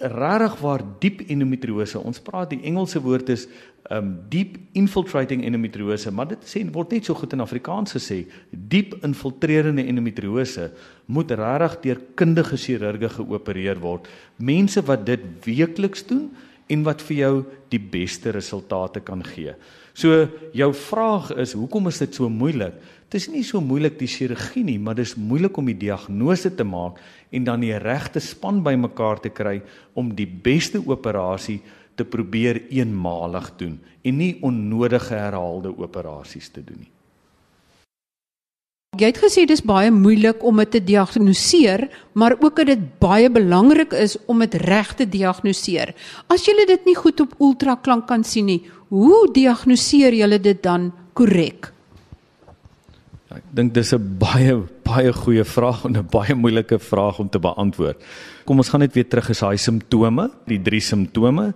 regtig 0.05 0.59
waar 0.61 0.83
diep 1.01 1.23
endometriose. 1.29 2.01
Ons 2.01 2.21
praat 2.21 2.51
die 2.53 2.61
Engelse 2.69 3.01
woord 3.03 3.31
is 3.33 3.47
um 3.93 4.15
deep 4.33 4.57
infiltrating 4.73 5.43
endometriose, 5.45 6.13
maar 6.13 6.31
dit 6.31 6.47
sê 6.49 6.63
word 6.73 6.95
net 6.97 7.05
so 7.05 7.17
goed 7.19 7.35
in 7.37 7.45
Afrikaans 7.45 7.93
gesê, 7.97 8.23
diep 8.51 8.95
infiltrerende 9.05 9.85
endometriose 9.85 10.71
moet 11.07 11.35
regtig 11.37 11.77
deur 11.83 12.01
kundige 12.17 12.57
chirurge 12.57 13.11
geopereer 13.19 13.81
word. 13.83 14.09
Mense 14.41 14.81
wat 14.89 15.05
dit 15.07 15.25
weekliks 15.45 16.07
doen 16.09 16.31
en 16.71 16.85
wat 16.87 17.03
vir 17.05 17.17
jou 17.17 17.35
die 17.73 17.81
beste 17.81 18.33
resultate 18.35 19.03
kan 19.05 19.23
gee. 19.27 19.55
So 19.95 20.25
jou 20.57 20.71
vraag 20.75 21.31
is 21.39 21.55
hoekom 21.55 21.91
is 21.91 22.01
dit 22.03 22.17
so 22.17 22.29
moeilik? 22.29 22.75
Dit 23.11 23.21
is 23.21 23.29
nie 23.31 23.45
so 23.47 23.61
moeilik 23.63 23.99
die 24.01 24.11
chirurgie 24.11 24.65
nie, 24.67 24.79
maar 24.83 24.97
dis 24.99 25.15
moeilik 25.15 25.55
om 25.61 25.69
die 25.71 25.79
diagnose 25.79 26.51
te 26.51 26.67
maak 26.67 26.99
en 27.31 27.47
dan 27.47 27.63
die 27.63 27.77
regte 27.79 28.23
span 28.23 28.63
bymekaar 28.65 29.23
te 29.23 29.31
kry 29.31 29.61
om 29.95 30.11
die 30.17 30.27
beste 30.27 30.81
operasie 30.83 31.61
te 31.95 32.07
probeer 32.09 32.65
eenmalig 32.75 33.53
doen 33.61 33.79
en 34.03 34.19
nie 34.19 34.35
onnodige 34.43 35.15
herhaalde 35.15 35.71
operasies 35.79 36.51
te 36.51 36.65
doen 36.65 36.83
nie. 36.83 36.91
Jy 38.95 39.09
het 39.11 39.19
gesê 39.19 39.43
dis 39.49 39.63
baie 39.67 39.91
moeilik 39.91 40.43
om 40.47 40.61
dit 40.63 40.71
te 40.71 40.81
diagnoseer, 40.87 41.89
maar 42.15 42.37
ook 42.39 42.61
dat 42.61 42.69
dit 42.71 42.83
baie 43.03 43.31
belangrik 43.31 43.93
is 43.99 44.15
om 44.31 44.39
dit 44.45 44.55
reg 44.63 44.93
te 44.95 45.07
diagnoseer. 45.11 45.95
As 46.31 46.47
jy 46.47 46.55
dit 46.69 46.87
nie 46.87 46.95
goed 46.95 47.21
op 47.25 47.35
ultraklank 47.43 48.07
kan 48.07 48.23
sien 48.23 48.47
nie, 48.47 48.61
hoe 48.95 49.27
diagnoseer 49.35 50.15
jy 50.15 50.39
dit 50.39 50.63
dan 50.63 50.93
korrek? 51.13 51.73
Ek 53.35 53.43
dink 53.51 53.75
dis 53.75 53.93
'n 53.93 54.19
baie 54.19 54.63
baie 54.85 55.13
goeie 55.13 55.45
vraag 55.45 55.85
en 55.85 55.97
'n 55.97 56.07
baie 56.11 56.35
moeilike 56.35 56.79
vraag 56.79 57.19
om 57.19 57.29
te 57.29 57.39
beantwoord. 57.39 57.99
Kom 58.45 58.59
ons 58.59 58.69
gaan 58.69 58.81
net 58.81 58.95
weer 58.95 59.09
terug 59.09 59.29
na 59.29 59.35
daai 59.35 59.59
simptome, 59.59 60.31
die 60.47 60.63
drie 60.63 60.81
simptome: 60.81 61.55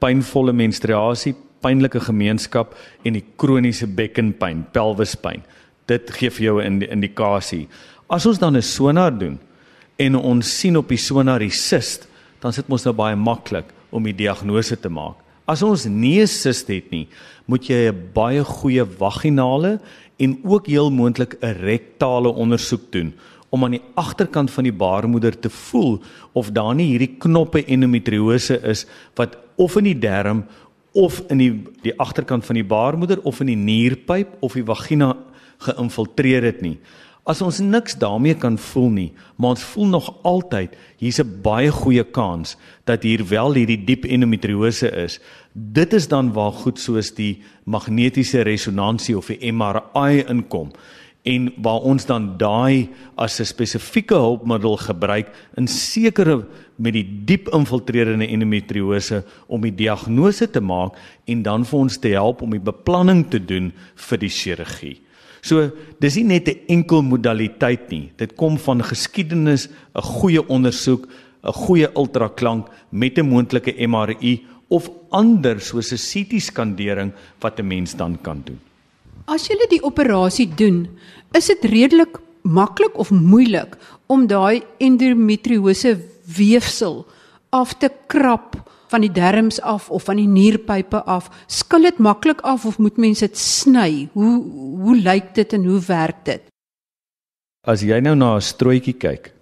pynvolle 0.00 0.52
menstruasie, 0.52 1.34
pynlike 1.60 2.00
gemeenskap 2.00 2.74
en 3.04 3.12
die 3.12 3.24
kroniese 3.36 3.86
bekkenpyn, 3.86 4.66
pelvispyn. 4.72 5.42
Dit 5.90 6.10
gee 6.14 6.30
vir 6.30 6.44
jou 6.44 6.62
'n 6.62 6.82
indikasie. 6.82 7.66
As 8.08 8.26
ons 8.26 8.38
dan 8.38 8.56
'n 8.56 8.62
sonar 8.62 9.10
doen 9.10 9.38
en 9.98 10.14
ons 10.14 10.58
sien 10.58 10.76
op 10.76 10.88
die 10.88 10.96
sonar 10.98 11.38
die 11.38 11.50
sist, 11.50 12.06
dan 12.40 12.52
sit 12.52 12.64
ons 12.68 12.84
nou 12.84 12.94
baie 12.94 13.16
maklik 13.16 13.66
om 13.90 14.02
die 14.02 14.16
diagnose 14.16 14.80
te 14.80 14.88
maak. 14.88 15.16
As 15.46 15.62
ons 15.62 15.86
nie 15.86 16.20
'n 16.20 16.26
sist 16.26 16.68
het 16.68 16.90
nie, 16.90 17.08
moet 17.46 17.66
jy 17.66 17.90
'n 17.90 18.10
baie 18.14 18.44
goeie 18.44 18.84
vaginale 18.84 19.80
en 20.18 20.38
ook 20.44 20.66
heel 20.66 20.90
moontlik 20.90 21.36
'n 21.42 21.56
rektale 21.60 22.28
ondersoek 22.28 22.92
doen 22.92 23.12
om 23.50 23.64
aan 23.64 23.70
die 23.70 23.82
agterkant 23.94 24.50
van 24.50 24.64
die 24.64 24.72
baarmoeder 24.72 25.38
te 25.38 25.50
voel 25.50 26.00
of 26.32 26.50
daar 26.50 26.74
nie 26.74 26.86
hierdie 26.86 27.16
knoppe 27.18 27.64
endometriose 27.64 28.60
is 28.62 28.86
wat 29.16 29.36
of 29.56 29.76
in 29.76 29.84
die 29.84 29.98
darm 29.98 30.44
of 30.92 31.22
in 31.30 31.38
die 31.38 31.52
die 31.82 31.94
agterkant 31.98 32.44
van 32.44 32.54
die 32.54 32.64
baarmoeder 32.64 33.20
of 33.22 33.40
in 33.40 33.46
die 33.46 33.56
nierpyp 33.56 34.36
of 34.40 34.52
die 34.52 34.64
vagina 34.64 35.16
geïnfiltreer 35.66 36.42
het 36.42 36.60
nie. 36.64 36.78
As 37.28 37.42
ons 37.44 37.60
niks 37.60 37.94
daarmee 38.00 38.34
kan 38.34 38.56
voel 38.58 38.88
nie, 38.90 39.10
maar 39.36 39.54
ons 39.54 39.64
voel 39.74 39.90
nog 39.92 40.08
altyd 40.26 40.76
hier's 40.98 41.20
'n 41.20 41.42
baie 41.42 41.70
goeie 41.70 42.04
kans 42.04 42.56
dat 42.84 43.02
hier 43.02 43.28
wel 43.28 43.54
hierdie 43.54 43.84
diep 43.84 44.04
endometriose 44.04 44.90
is. 44.90 45.20
Dit 45.52 45.92
is 45.92 46.08
dan 46.08 46.32
waar 46.32 46.52
goed 46.52 46.78
soos 46.78 47.14
die 47.14 47.42
magnetiese 47.64 48.42
resonansie 48.42 49.16
of 49.16 49.26
die 49.26 49.52
MRI 49.52 50.24
inkom 50.28 50.72
en 51.22 51.52
waar 51.60 51.84
ons 51.84 52.06
dan 52.06 52.38
daai 52.38 52.88
as 53.16 53.40
'n 53.40 53.44
spesifieke 53.44 54.14
hulpmiddel 54.14 54.76
gebruik 54.76 55.28
in 55.56 55.68
sekere 55.68 56.46
met 56.76 56.92
die 56.92 57.24
diep 57.24 57.48
infiltrerende 57.48 58.26
endometriose 58.26 59.24
om 59.46 59.60
die 59.60 59.74
diagnose 59.74 60.50
te 60.50 60.60
maak 60.60 60.96
en 61.26 61.42
dan 61.42 61.64
vir 61.64 61.78
ons 61.78 61.98
te 61.98 62.08
help 62.08 62.42
om 62.42 62.50
die 62.50 62.60
beplanning 62.72 63.30
te 63.30 63.44
doen 63.44 63.72
vir 63.94 64.18
die 64.18 64.28
chirurgie. 64.28 65.00
So 65.42 65.70
dis 66.00 66.16
nie 66.16 66.24
net 66.24 66.48
'n 66.48 66.60
enkel 66.68 67.02
modaliteit 67.02 67.90
nie. 67.90 68.12
Dit 68.16 68.36
kom 68.36 68.58
van 68.58 68.82
geskiedenis, 68.82 69.68
'n 69.94 70.02
goeie 70.02 70.42
ondersoek, 70.48 71.06
'n 71.44 71.52
goeie 71.52 71.88
ultraklank 71.96 72.68
met 72.90 73.18
'n 73.18 73.28
moontlike 73.28 73.74
MRI 73.86 74.44
of 74.68 74.90
ander 75.10 75.60
soos 75.60 75.92
'n 75.92 75.96
CT-skandering 75.96 77.12
wat 77.40 77.58
'n 77.58 77.66
mens 77.66 77.96
dan 77.96 78.18
kan 78.22 78.42
doen. 78.44 78.60
As 79.26 79.48
jy 79.48 79.56
die 79.70 79.82
operasie 79.82 80.48
doen, 80.54 80.88
is 81.32 81.46
dit 81.46 81.64
redelik 81.64 82.18
maklik 82.42 82.98
of 82.98 83.10
moeilik 83.10 83.76
om 84.06 84.26
daai 84.26 84.62
endometriose 84.78 85.98
weefsel 86.36 87.06
af 87.50 87.74
te 87.78 87.90
krap 88.06 88.56
van 88.90 89.04
die 89.04 89.12
darmes 89.14 89.60
af 89.62 89.88
of 89.90 90.08
van 90.08 90.18
die 90.18 90.28
nierpype 90.28 91.02
af? 91.06 91.30
Skil 91.46 91.86
dit 91.88 91.98
maklik 91.98 92.42
af 92.46 92.66
of 92.66 92.78
moet 92.78 92.98
mense 92.98 93.26
dit 93.26 93.38
sny? 93.38 94.08
Hoe 94.12 94.34
hoe 94.80 94.96
lyk 94.96 95.34
dit 95.34 95.52
en 95.52 95.64
hoe 95.64 95.80
werk 95.86 96.24
dit? 96.24 96.42
As 97.68 97.84
jy 97.84 98.00
nou 98.00 98.14
na 98.16 98.36
'n 98.36 98.40
strooitjie 98.40 98.96
kyk 98.96 99.32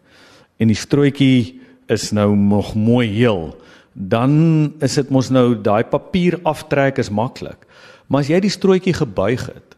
en 0.59 0.69
die 0.69 0.77
strooitjie 0.77 1.61
is 1.89 2.13
nou 2.13 2.37
nog 2.37 2.75
mooi 2.75 3.09
heel, 3.09 3.57
dan 3.95 4.75
is 4.81 4.95
dit 4.95 5.11
mos 5.11 5.31
nou 5.31 5.55
daai 5.55 5.85
papier 5.85 6.39
aftrek 6.43 6.99
is 6.99 7.11
maklik. 7.11 7.67
Maar 8.09 8.21
as 8.21 8.29
jy 8.29 8.41
die 8.41 8.53
strooitjie 8.53 8.95
gebuig 8.95 9.47
het 9.47 9.77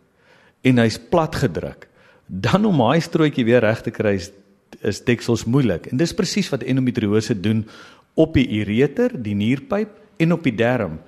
en 0.62 0.78
hy's 0.78 0.98
plat 0.98 1.34
gedruk, 1.34 1.88
dan 2.26 2.64
om 2.64 2.78
daai 2.78 3.00
strooitjie 3.00 3.44
weer 3.44 3.60
reg 3.60 3.82
te 3.82 3.90
kry 3.90 4.14
is, 4.14 4.30
is 4.82 5.02
deksels 5.04 5.44
moeilik. 5.44 5.86
En 5.90 5.96
dis 5.96 6.14
presies 6.14 6.48
wat 6.52 6.62
endometriose 6.62 7.34
doen 7.40 7.64
op 8.20 8.36
die 8.36 8.46
ureter, 8.60 9.14
die 9.16 9.34
nierpyp 9.38 9.96
en 10.20 10.36
op 10.36 10.44
die 10.44 10.54
darm. 10.56 10.98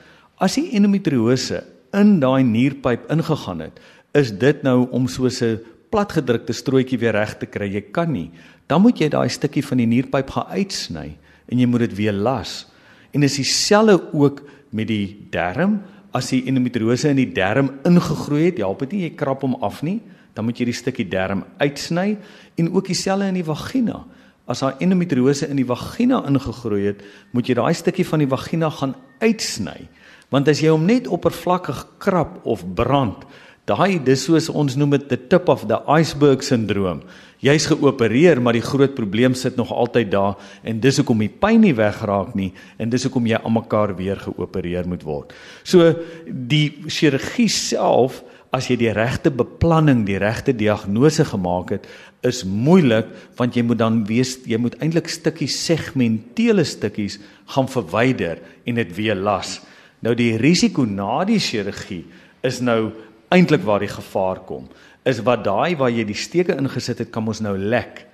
As 0.40 0.56
die 0.58 0.70
endometriose 0.76 1.62
in 1.96 2.16
daai 2.22 2.42
nierpyp 2.46 3.10
ingegaan 3.12 3.66
het, 3.66 3.80
is 4.16 4.32
dit 4.32 4.64
nou 4.64 4.88
om 4.90 5.08
so 5.08 5.26
'n 5.26 5.60
platgedrukte 5.92 6.52
strootjie 6.52 6.98
weer 6.98 7.12
reg 7.12 7.36
te 7.38 7.46
kry. 7.46 7.68
Jy 7.68 7.92
kan 7.92 8.12
nie. 8.12 8.30
Dan 8.66 8.82
moet 8.82 8.98
jy 8.98 9.08
daai 9.08 9.28
stukkie 9.28 9.64
van 9.64 9.78
die 9.78 9.86
nierpyp 9.86 10.30
gaan 10.30 10.48
uitsny 10.48 11.16
en 11.48 11.58
jy 11.58 11.66
moet 11.66 11.80
dit 11.80 11.96
weer 11.96 12.12
las. 12.12 12.66
En 13.12 13.20
dis 13.20 13.36
dieselfde 13.36 14.00
ook 14.12 14.42
met 14.70 14.88
die 14.88 15.28
darm. 15.30 15.82
As 16.12 16.30
die 16.30 16.44
endometriose 16.46 17.08
in 17.08 17.16
die 17.16 17.32
darm 17.32 17.70
ingegroei 17.84 18.44
het, 18.44 18.58
help 18.58 18.78
dit 18.80 18.92
nie 18.92 19.02
jy 19.02 19.14
krap 19.16 19.42
hom 19.42 19.54
af 19.62 19.82
nie, 19.82 20.00
dan 20.34 20.44
moet 20.44 20.58
jy 20.58 20.64
die 20.64 20.76
stukkie 20.76 21.08
darm 21.08 21.44
uitsny 21.58 22.18
en 22.56 22.72
ook 22.72 22.86
dieselfde 22.86 23.28
in 23.28 23.34
die 23.34 23.44
vagina 23.44 24.04
as 24.50 24.62
haar 24.64 24.78
endometriose 24.82 25.48
in 25.50 25.60
die 25.60 25.68
vagina 25.68 26.22
ingegroei 26.28 26.86
het, 26.90 27.02
moet 27.32 27.48
jy 27.48 27.56
daai 27.58 27.74
stukkie 27.78 28.06
van 28.06 28.24
die 28.24 28.30
vagina 28.30 28.70
gaan 28.74 28.96
uitsny. 29.22 29.86
Want 30.32 30.48
as 30.48 30.62
jy 30.64 30.72
hom 30.72 30.86
net 30.88 31.08
oppervlakkig 31.12 31.84
krap 32.02 32.40
of 32.48 32.64
brand, 32.74 33.26
daai 33.68 34.00
dis 34.02 34.24
soos 34.26 34.48
ons 34.50 34.74
noem 34.76 34.96
dit 34.96 35.04
the 35.12 35.18
tip 35.30 35.50
of 35.52 35.68
the 35.70 35.78
iceberg 35.86 36.42
syndroom. 36.42 37.04
Jy's 37.42 37.66
geopereer, 37.70 38.38
maar 38.42 38.54
die 38.54 38.62
groot 38.62 38.94
probleem 38.94 39.34
sit 39.38 39.56
nog 39.58 39.72
altyd 39.74 40.10
daar 40.10 40.36
en 40.62 40.80
dis 40.82 40.98
hoekom 41.00 41.24
die 41.24 41.30
pyn 41.30 41.62
nie 41.62 41.74
wegraak 41.74 42.36
nie 42.38 42.52
en 42.78 42.90
dis 42.90 43.06
hoekom 43.06 43.26
jy 43.26 43.38
almekaar 43.42 43.96
weer 43.98 44.18
geopereer 44.22 44.86
moet 44.90 45.02
word. 45.06 45.34
So 45.66 45.90
die 46.26 46.84
chirurgie 46.86 47.50
self 47.50 48.22
as 48.52 48.68
jy 48.68 48.76
die 48.76 48.92
regte 48.92 49.32
beplanning, 49.32 50.04
die 50.04 50.18
regte 50.20 50.52
diagnose 50.52 51.24
gemaak 51.24 51.72
het, 51.72 51.86
is 52.22 52.42
moeilik 52.44 53.08
want 53.38 53.56
jy 53.56 53.64
moet 53.64 53.80
dan 53.80 54.02
weet 54.06 54.44
jy 54.46 54.58
moet 54.60 54.76
eintlik 54.84 55.08
stukkies 55.10 55.56
segmentele 55.64 56.64
stukkies 56.68 57.18
gaan 57.54 57.70
verwyder 57.72 58.42
en 58.68 58.78
dit 58.78 58.92
weer 58.98 59.16
las. 59.16 59.56
Nou 60.04 60.12
die 60.18 60.36
risiko 60.40 60.84
na 60.84 61.22
die 61.26 61.40
chirurgie 61.40 62.04
is 62.44 62.60
nou 62.60 62.92
eintlik 63.32 63.64
waar 63.64 63.82
die 63.82 63.90
gevaar 63.90 64.42
kom. 64.46 64.68
Is 65.08 65.22
wat 65.24 65.46
daai 65.46 65.74
waar 65.80 65.90
jy 65.90 66.04
die 66.06 66.18
steke 66.18 66.54
ingesit 66.58 67.00
het 67.02 67.10
kan 67.14 67.26
ons 67.26 67.40
nou 67.42 67.56
lek. 67.56 68.04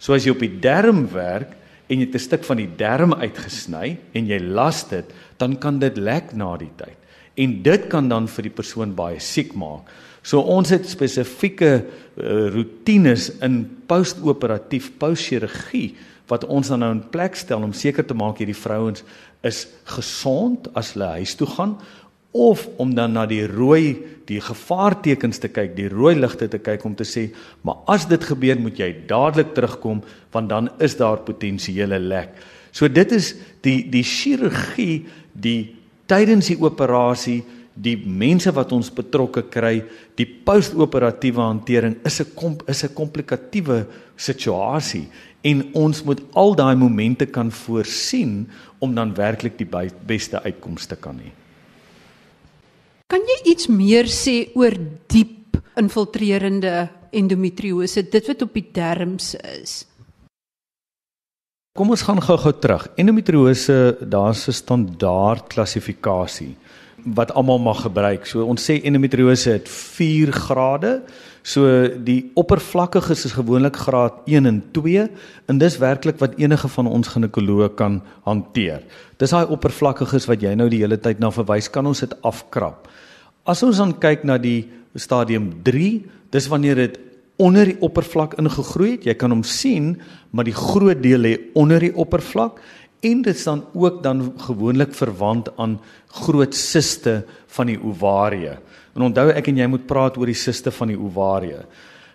So 0.00 0.16
as 0.16 0.24
jy 0.24 0.32
op 0.32 0.42
die 0.42 0.56
darm 0.62 1.04
werk 1.12 1.52
en 1.92 2.00
jy 2.00 2.08
'n 2.08 2.18
stuk 2.18 2.44
van 2.48 2.56
die 2.56 2.70
darm 2.78 3.12
uitgesny 3.12 3.98
en 4.14 4.26
jy 4.26 4.38
las 4.40 4.88
dit, 4.88 5.04
dan 5.38 5.58
kan 5.58 5.78
dit 5.78 5.96
lek 5.96 6.32
na 6.32 6.56
die 6.56 6.72
tyd 6.76 7.01
en 7.34 7.58
dit 7.64 7.88
kan 7.90 8.08
dan 8.08 8.28
vir 8.28 8.48
die 8.48 8.54
persoon 8.54 8.94
baie 8.96 9.20
siek 9.20 9.54
maak. 9.58 9.88
So 10.22 10.40
ons 10.40 10.70
het 10.70 10.86
spesifieke 10.86 11.72
uh, 11.72 11.82
rotines 12.54 13.30
in 13.42 13.64
postoperatief 13.90 14.92
poschirurgie 15.00 15.96
wat 16.30 16.46
ons 16.46 16.70
dan 16.70 16.84
nou 16.84 16.92
in 16.94 17.02
plek 17.12 17.34
stel 17.36 17.64
om 17.66 17.74
seker 17.76 18.06
te 18.06 18.16
maak 18.16 18.38
hierdie 18.40 18.56
vrouens 18.56 19.02
is 19.46 19.66
gesond 19.90 20.68
as 20.78 20.94
hulle 20.94 21.10
huis 21.18 21.34
toe 21.36 21.48
gaan 21.50 21.74
of 22.32 22.64
om 22.80 22.94
dan 22.96 23.12
na 23.12 23.26
die 23.28 23.44
rooi 23.44 23.98
die 24.28 24.40
gevaartekens 24.40 25.42
te 25.42 25.50
kyk, 25.52 25.74
die 25.76 25.90
rooi 25.92 26.14
ligte 26.16 26.48
te 26.48 26.60
kyk 26.62 26.86
om 26.88 26.94
te 26.96 27.04
sê, 27.04 27.26
maar 27.66 27.82
as 27.92 28.06
dit 28.08 28.22
gebeur 28.24 28.60
moet 28.62 28.78
jy 28.80 28.88
dadelik 29.10 29.52
terugkom 29.56 30.00
want 30.32 30.48
dan 30.48 30.70
is 30.80 30.96
daar 30.96 31.20
potensiële 31.26 31.98
lek. 32.00 32.32
So 32.72 32.88
dit 32.88 33.12
is 33.12 33.34
die 33.66 33.82
die 33.92 34.04
chirurgie, 34.06 35.04
die 35.32 35.74
tydens 36.12 36.52
die 36.52 36.60
operasie 36.60 37.40
die 37.72 37.96
mense 37.96 38.52
wat 38.52 38.72
ons 38.76 38.90
betrokke 38.92 39.46
kry 39.48 39.78
die 40.18 40.26
postoperatiewe 40.28 41.40
hantering 41.40 41.96
is 42.04 42.20
'n 42.20 42.58
is 42.68 42.84
'n 42.84 42.94
komplikatiewe 42.94 43.86
situasie 44.16 45.08
en 45.42 45.62
ons 45.74 46.02
moet 46.04 46.20
al 46.34 46.54
daai 46.54 46.76
momente 46.76 47.26
kan 47.26 47.50
voorsien 47.50 48.48
om 48.78 48.94
dan 48.94 49.14
werklik 49.14 49.58
die 49.58 49.68
beste 50.06 50.42
uitkomste 50.42 50.96
kan 50.96 51.18
hê. 51.18 51.30
Kan 53.06 53.20
jy 53.20 53.50
iets 53.52 53.68
meer 53.68 54.04
sê 54.04 54.54
oor 54.54 54.72
diep 55.08 55.58
infiltrerende 55.76 56.88
endometriose 57.12 58.02
dit 58.10 58.26
wat 58.26 58.42
op 58.42 58.54
die 58.54 58.68
darmes 58.72 59.34
is? 59.34 59.86
Kom 61.72 61.88
ons 61.88 62.02
gaan 62.04 62.18
gou-gou 62.20 62.50
terug. 62.60 62.82
Endometriose, 63.00 63.96
daar's 64.04 64.46
'n 64.46 64.52
standaard 64.52 65.46
klassifikasie 65.48 66.54
wat 67.04 67.32
almal 67.32 67.58
mag 67.58 67.80
gebruik. 67.80 68.26
So 68.26 68.44
ons 68.44 68.70
sê 68.70 68.82
endometriose 68.84 69.50
het 69.50 69.68
4 69.68 70.32
grade. 70.32 71.02
So 71.42 71.88
die 71.88 72.30
oppervlakkiges 72.34 73.24
is 73.24 73.32
gewoonlik 73.32 73.76
graad 73.76 74.12
1 74.26 74.46
en 74.46 74.62
2 74.72 75.08
en 75.46 75.58
dis 75.58 75.78
werklik 75.78 76.18
wat 76.18 76.34
enige 76.36 76.68
van 76.68 76.86
ons 76.86 77.08
ginekoloë 77.08 77.74
kan 77.74 78.02
hanteer. 78.24 78.82
Dis 79.16 79.30
daai 79.30 79.46
oppervlakkiges 79.46 80.26
wat 80.26 80.42
jy 80.42 80.54
nou 80.54 80.68
die 80.68 80.80
hele 80.80 80.98
tyd 80.98 81.20
na 81.20 81.30
verwys, 81.30 81.70
kan 81.70 81.86
ons 81.86 82.00
dit 82.00 82.22
afkrap. 82.22 82.88
As 83.46 83.62
ons 83.62 83.76
dan 83.76 83.98
kyk 83.98 84.24
na 84.24 84.38
die 84.38 84.68
stadium 84.94 85.62
3, 85.62 86.04
dis 86.30 86.48
wanneer 86.48 86.74
dit 86.74 86.98
onder 87.42 87.72
die 87.72 87.80
oppervlak 87.82 88.36
ingegroei 88.40 88.94
het. 88.96 89.08
Jy 89.10 89.16
kan 89.18 89.34
hom 89.34 89.42
sien, 89.46 89.96
maar 90.30 90.46
die 90.46 90.56
groot 90.56 91.02
deel 91.02 91.24
lê 91.26 91.34
onder 91.58 91.82
die 91.82 91.94
oppervlak 91.98 92.60
en 93.02 93.22
dit 93.26 93.38
staan 93.38 93.64
ook 93.74 94.02
dan 94.04 94.28
gewoonlik 94.38 94.94
verwant 94.94 95.50
aan 95.58 95.80
groot 96.22 96.54
siste 96.54 97.22
van 97.56 97.72
die 97.72 97.78
ovarie. 97.82 98.54
En 98.94 99.08
onthou 99.08 99.30
ek 99.32 99.48
en 99.50 99.58
jy 99.58 99.66
moet 99.72 99.88
praat 99.90 100.18
oor 100.20 100.30
die 100.30 100.38
siste 100.38 100.70
van 100.74 100.92
die 100.92 100.98
ovarie. 100.98 101.64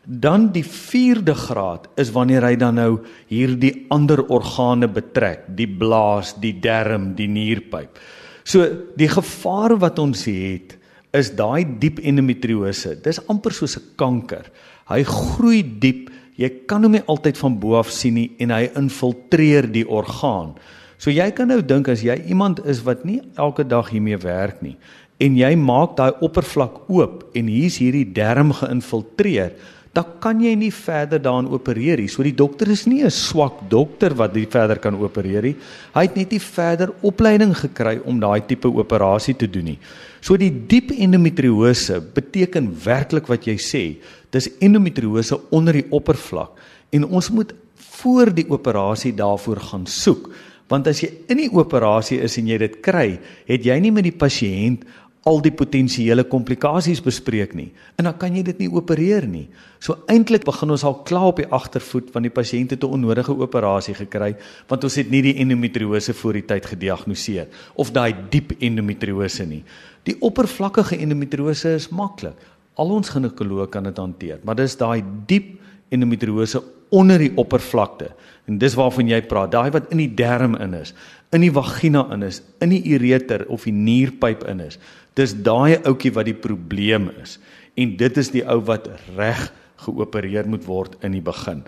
Dan 0.07 0.47
die 0.55 0.63
4de 0.63 1.35
graad 1.35 1.89
is 1.99 2.13
wanneer 2.15 2.45
hy 2.47 2.53
dan 2.55 2.77
nou 2.79 2.91
hierdie 3.27 3.73
ander 3.91 4.21
organe 4.31 4.87
betrek, 4.87 5.49
die 5.57 5.67
blaas, 5.67 6.31
die 6.39 6.53
darm, 6.63 7.11
die 7.17 7.27
nierpyp. 7.27 7.99
So 8.47 8.63
die 8.95 9.09
gevaar 9.11 9.75
wat 9.81 9.99
ons 9.99 10.23
het 10.29 10.77
is 11.17 11.33
daai 11.35 11.65
diep 11.81 11.99
endometriose. 11.99 12.95
Dis 13.03 13.19
amper 13.27 13.51
soos 13.51 13.75
'n 13.77 13.83
kanker. 13.97 14.45
Hy 14.87 15.03
groei 15.07 15.61
diep. 15.63 16.11
Jy 16.37 16.49
kan 16.69 16.85
hom 16.85 16.93
nie 16.93 17.05
altyd 17.09 17.39
van 17.41 17.55
bo 17.59 17.79
af 17.79 17.89
sien 17.91 18.13
nie 18.13 18.29
en 18.43 18.53
hy 18.53 18.67
infiltreer 18.77 19.65
die 19.73 19.87
orgaan. 19.89 20.53
So 21.01 21.13
jy 21.13 21.27
kan 21.33 21.49
nou 21.49 21.61
dink 21.65 21.89
as 21.89 22.03
jy 22.05 22.15
iemand 22.29 22.61
is 22.65 22.83
wat 22.85 23.03
nie 23.05 23.19
elke 23.37 23.65
dag 23.65 23.89
hiermee 23.89 24.17
werk 24.21 24.61
nie 24.65 24.77
en 25.23 25.37
jy 25.37 25.49
maak 25.57 25.95
daai 25.97 26.13
oppervlak 26.25 26.83
oop 26.93 27.25
en 27.37 27.49
hier's 27.49 27.79
hierdie 27.81 28.05
darm 28.13 28.53
geïnfiltreer, 28.55 29.55
dan 29.97 30.05
kan 30.21 30.37
jy 30.37 30.51
nie 30.53 30.69
verder 30.69 31.17
daarin 31.21 31.47
opereer 31.49 31.97
nie. 31.97 32.09
So 32.11 32.21
die 32.21 32.35
dokter 32.37 32.69
is 32.69 32.85
nie 32.85 33.01
'n 33.03 33.09
swak 33.09 33.65
dokter 33.69 34.13
wat 34.13 34.33
dit 34.33 34.51
verder 34.51 34.77
kan 34.77 34.93
opereer 34.93 35.41
nie. 35.41 35.55
Hy 35.93 36.01
het 36.01 36.15
net 36.15 36.31
nie 36.31 36.39
verder 36.39 36.93
opleiding 37.01 37.55
gekry 37.55 37.99
om 38.05 38.19
daai 38.19 38.45
tipe 38.45 38.67
operasie 38.67 39.33
te 39.33 39.47
doen 39.47 39.65
nie. 39.65 39.79
So 40.21 40.37
die 40.37 40.51
diep 40.51 40.91
endometriose 40.91 42.01
beteken 42.13 42.69
werklik 42.85 43.27
wat 43.27 43.47
jy 43.47 43.57
sê. 43.57 43.97
Dis 44.29 44.49
endometriose 44.59 45.39
onder 45.49 45.73
die 45.73 45.87
oppervlak 45.89 46.51
en 46.91 47.03
ons 47.05 47.29
moet 47.31 47.53
voor 47.75 48.33
die 48.33 48.45
operasie 48.49 49.13
daarvoor 49.15 49.59
gaan 49.59 49.85
soek. 49.85 50.29
Want 50.69 50.87
as 50.87 51.01
jy 51.01 51.09
in 51.27 51.37
die 51.37 51.51
operasie 51.51 52.19
is 52.19 52.37
en 52.37 52.47
jy 52.47 52.57
dit 52.57 52.81
kry, 52.81 53.19
het 53.47 53.63
jy 53.63 53.79
nie 53.79 53.91
met 53.91 54.03
die 54.03 54.11
pasiënt 54.11 54.83
al 55.27 55.41
die 55.43 55.51
potensiële 55.51 56.23
komplikasies 56.31 57.01
bespreek 57.03 57.53
nie. 57.57 57.67
En 57.99 58.07
dan 58.07 58.15
kan 58.19 58.35
jy 58.35 58.45
dit 58.47 58.61
nie 58.63 58.69
opereer 58.71 59.27
nie. 59.27 59.47
So 59.83 59.99
eintlik 60.11 60.45
begin 60.47 60.71
ons 60.73 60.85
al 60.87 61.01
klaar 61.07 61.33
op 61.33 61.41
die 61.41 61.49
agtervoet 61.53 62.13
van 62.13 62.23
die 62.25 62.31
pasiënt 62.33 62.71
het 62.71 62.83
'n 62.83 62.93
onnodige 62.95 63.35
operasie 63.35 63.93
gekry 63.93 64.35
want 64.67 64.83
ons 64.83 64.95
het 64.95 65.09
nie 65.09 65.21
die 65.21 65.35
endometriose 65.35 66.13
voor 66.13 66.33
die 66.33 66.45
tyd 66.45 66.65
gediagnoseer 66.65 67.47
of 67.75 67.91
daai 67.91 68.15
diep 68.29 68.53
endometriose 68.59 69.45
nie. 69.45 69.63
Die 70.03 70.15
oppervlakkige 70.21 70.97
endometriose 70.97 71.75
is 71.75 71.89
maklik. 71.89 72.35
Al 72.75 72.89
ons 72.89 73.09
ginekoloog 73.09 73.69
kan 73.69 73.83
dit 73.83 73.97
hanteer, 73.97 74.39
maar 74.43 74.55
dis 74.55 74.77
daai 74.77 75.03
diep 75.25 75.59
endometriose 75.89 76.61
onder 76.89 77.19
die 77.19 77.31
oppervlakte. 77.35 78.11
En 78.47 78.57
dis 78.61 78.75
waarvan 78.79 79.09
jy 79.11 79.21
praat, 79.27 79.51
daai 79.51 79.71
wat 79.75 79.91
in 79.91 80.01
die 80.01 80.11
darm 80.15 80.55
in 80.55 80.75
is, 80.77 80.93
in 81.35 81.43
die 81.43 81.51
vagina 81.51 82.05
in 82.15 82.23
is, 82.23 82.41
in 82.63 82.71
die 82.71 82.83
ureter 82.95 83.43
of 83.51 83.67
die 83.67 83.75
nierpyp 83.75 84.45
in 84.47 84.63
is. 84.63 84.79
Dis 85.19 85.35
daai 85.43 85.77
ouetjie 85.83 86.13
wat 86.15 86.29
die 86.29 86.37
probleem 86.37 87.09
is. 87.23 87.37
En 87.77 87.97
dit 87.99 88.17
is 88.17 88.31
die 88.33 88.45
ou 88.47 88.61
wat 88.69 88.87
reg 89.17 89.49
geopereer 89.83 90.47
moet 90.49 90.65
word 90.65 90.95
in 91.05 91.13
die 91.17 91.23
begin. 91.23 91.61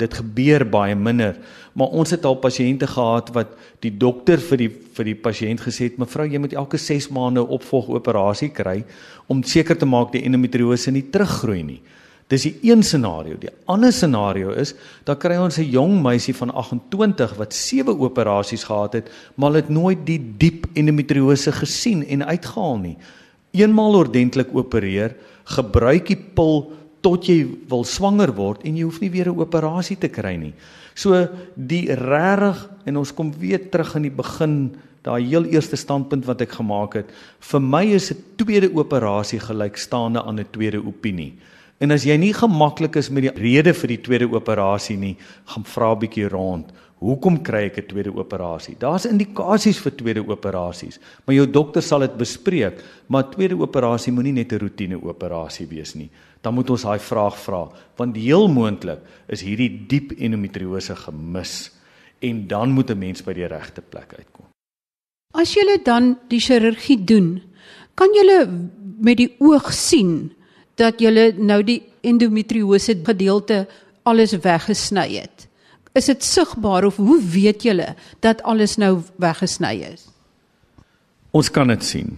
Dit 0.00 0.14
gebeur 0.16 0.62
baie 0.70 0.94
minder, 0.96 1.34
maar 1.76 1.92
ons 1.92 2.14
het 2.14 2.24
al 2.24 2.38
pasiënte 2.40 2.86
gehad 2.88 3.32
wat 3.34 3.52
die 3.84 3.92
dokter 3.92 4.40
vir 4.40 4.62
die 4.62 4.70
vir 4.70 5.08
die 5.10 5.16
pasiënt 5.18 5.60
gesê 5.60 5.90
het, 5.90 5.98
"Mevrou, 5.98 6.26
jy 6.26 6.38
moet 6.38 6.54
elke 6.54 6.78
6 6.78 7.08
maande 7.10 7.40
'n 7.40 7.52
opvolgoperasie 7.58 8.50
kry 8.52 8.84
om 9.28 9.42
seker 9.42 9.76
te 9.76 9.86
maak 9.86 10.12
die 10.12 10.22
endometriose 10.22 10.90
nie 10.90 11.10
teruggroei 11.10 11.62
nie." 11.62 11.80
Dis 12.30 12.46
die 12.46 12.54
een 12.62 12.82
scenario. 12.86 13.34
Die 13.42 13.50
ander 13.66 13.90
scenario 13.92 14.52
is 14.54 14.74
dan 15.04 15.18
kry 15.18 15.36
ons 15.36 15.58
'n 15.58 15.70
jong 15.70 16.02
meisie 16.02 16.34
van 16.34 16.50
28 16.54 17.34
wat 17.36 17.52
sewe 17.52 17.90
operasies 17.98 18.64
gehad 18.64 18.92
het, 18.92 19.10
maar 19.34 19.52
het 19.52 19.68
nooit 19.68 20.06
die 20.06 20.20
diep 20.38 20.66
endometriose 20.74 21.52
gesien 21.52 22.06
en 22.06 22.24
uitgehaal 22.24 22.78
nie. 22.78 22.96
Eenmaal 23.50 23.94
ordentlik 23.94 24.54
opereer, 24.54 25.16
gebruik 25.44 26.06
die 26.06 26.16
pil 26.16 26.72
tot 27.02 27.26
jy 27.26 27.46
wil 27.68 27.84
swanger 27.84 28.32
word 28.32 28.62
en 28.62 28.76
jy 28.76 28.84
hoef 28.84 29.00
nie 29.00 29.10
weer 29.10 29.28
'n 29.28 29.40
operasie 29.40 29.98
te 29.98 30.08
kry 30.08 30.36
nie. 30.36 30.54
So 30.94 31.28
die 31.56 31.86
regtig 31.92 32.70
en 32.86 32.96
ons 32.96 33.12
kom 33.12 33.32
weer 33.32 33.70
terug 33.70 33.96
in 33.96 34.02
die 34.02 34.16
begin 34.16 34.76
daai 35.02 35.24
heel 35.24 35.44
eerste 35.44 35.76
standpunt 35.76 36.26
wat 36.26 36.40
ek 36.40 36.52
gemaak 36.52 36.94
het. 36.94 37.06
Vir 37.40 37.60
my 37.60 37.84
is 37.86 38.12
'n 38.12 38.22
tweede 38.36 38.70
operasie 38.74 39.40
gelykstaande 39.40 40.22
aan 40.22 40.38
'n 40.38 40.46
tweede 40.52 40.78
opinie. 40.86 41.32
En 41.80 41.94
as 41.94 42.04
jy 42.04 42.12
nie 42.20 42.34
gemaklik 42.36 42.98
is 43.00 43.08
met 43.08 43.24
die 43.24 43.32
rede 43.40 43.72
vir 43.72 43.94
die 43.94 44.02
tweede 44.04 44.28
operasie 44.28 44.98
nie, 45.00 45.16
gaan 45.48 45.64
vra 45.64 45.94
'n 45.94 46.00
bietjie 46.00 46.28
rond. 46.28 46.72
Hoekom 47.00 47.40
kry 47.42 47.64
ek 47.72 47.78
'n 47.78 47.88
tweede 47.88 48.12
operasie? 48.12 48.76
Daar's 48.78 49.06
indikasies 49.06 49.78
vir 49.80 49.92
tweede 49.96 50.20
operasies, 50.20 51.00
maar 51.24 51.34
jou 51.34 51.46
dokter 51.46 51.82
sal 51.82 52.00
dit 52.00 52.18
bespreek, 52.18 52.84
maar 53.08 53.30
tweede 53.30 53.56
operasie 53.56 54.12
moenie 54.12 54.32
net 54.32 54.52
'n 54.52 54.58
roetine 54.58 55.00
operasie 55.02 55.66
wees 55.66 55.94
nie. 55.94 56.10
Dan 56.42 56.54
moet 56.54 56.70
ons 56.70 56.82
daai 56.82 56.98
vraag 56.98 57.36
vra, 57.38 57.68
want 57.96 58.16
heel 58.16 58.48
moontlik 58.48 59.00
is 59.28 59.40
hierdie 59.40 59.86
diep 59.88 60.12
endometriose 60.18 60.96
gemis 60.96 61.70
en 62.20 62.46
dan 62.46 62.70
moet 62.72 62.90
'n 62.90 62.98
mens 62.98 63.22
by 63.22 63.32
die 63.32 63.46
regte 63.46 63.80
plek 63.80 64.14
uitkom. 64.18 64.46
As 65.32 65.54
jy 65.54 65.80
dan 65.82 66.18
die 66.28 66.40
chirurgie 66.40 67.04
doen, 67.04 67.40
kan 67.94 68.08
jy 68.12 68.46
met 69.00 69.16
die 69.16 69.36
oog 69.38 69.72
sien 69.72 70.32
dat 70.80 71.02
jy 71.02 71.30
nou 71.36 71.60
die 71.66 71.82
endometriose 72.06 72.96
gedeelte 73.04 73.66
alles 74.08 74.32
weggesny 74.40 75.06
het. 75.20 75.46
Is 75.98 76.06
dit 76.06 76.24
sigbaar 76.24 76.86
of 76.86 77.00
hoe 77.02 77.18
weet 77.32 77.66
julle 77.66 77.94
dat 78.24 78.42
alles 78.46 78.78
nou 78.78 79.00
weggesny 79.20 79.74
is? 79.90 80.06
Ons 81.34 81.50
kan 81.50 81.70
dit 81.70 81.84
sien. 81.84 82.14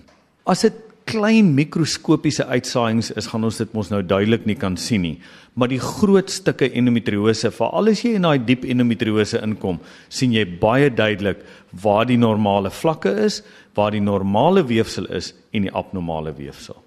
As 0.49 0.65
dit 0.65 0.77
klein 1.09 1.51
mikroskopiese 1.57 2.45
uitsaaiings 2.47 3.11
is, 3.19 3.29
gaan 3.33 3.45
ons 3.49 3.59
dit 3.59 3.73
mos 3.77 3.91
nou 3.91 4.03
duidelik 4.05 4.45
nie 4.47 4.57
kan 4.59 4.77
sien 4.79 5.03
nie. 5.05 5.17
Maar 5.59 5.73
die 5.73 5.81
groot 5.83 6.31
stukke 6.33 6.69
endometriose, 6.71 7.51
veral 7.53 7.91
as 7.93 8.05
jy 8.05 8.15
in 8.17 8.29
daai 8.29 8.39
diep 8.47 8.65
endometriose 8.69 9.43
inkom, 9.43 9.81
sien 10.13 10.33
jy 10.37 10.47
baie 10.63 10.93
duidelik 10.93 11.43
waar 11.83 12.07
die 12.09 12.21
normale 12.21 12.73
vlakke 12.73 13.13
is, 13.27 13.43
waar 13.77 13.93
die 13.93 14.05
normale 14.05 14.65
weefsel 14.69 15.09
is 15.13 15.33
en 15.53 15.67
die 15.67 15.75
abnormale 15.75 16.33
weefsel. 16.39 16.79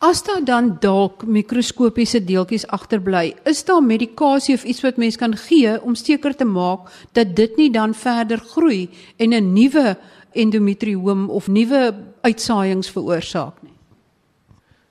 As 0.00 0.22
daar 0.24 0.40
dan 0.40 0.78
dalk 0.80 1.26
mikroskopiese 1.28 2.22
deeltjies 2.24 2.64
agterbly, 2.72 3.34
is 3.44 3.58
daar 3.68 3.82
medikasie 3.84 4.54
of 4.56 4.62
iets 4.64 4.80
wat 4.80 4.96
mens 4.96 5.18
kan 5.20 5.34
gee 5.36 5.74
om 5.84 5.92
seker 5.94 6.32
te 6.32 6.46
maak 6.48 6.88
dat 7.12 7.34
dit 7.36 7.58
nie 7.60 7.68
dan 7.70 7.92
verder 7.92 8.40
groei 8.40 8.88
en 9.20 9.34
'n 9.36 9.52
nuwe 9.52 9.96
endometrioom 10.32 11.28
of 11.30 11.48
nuwe 11.48 11.92
uitsaaiings 12.22 12.90
veroorsaak 12.90 13.62
nie. 13.62 13.72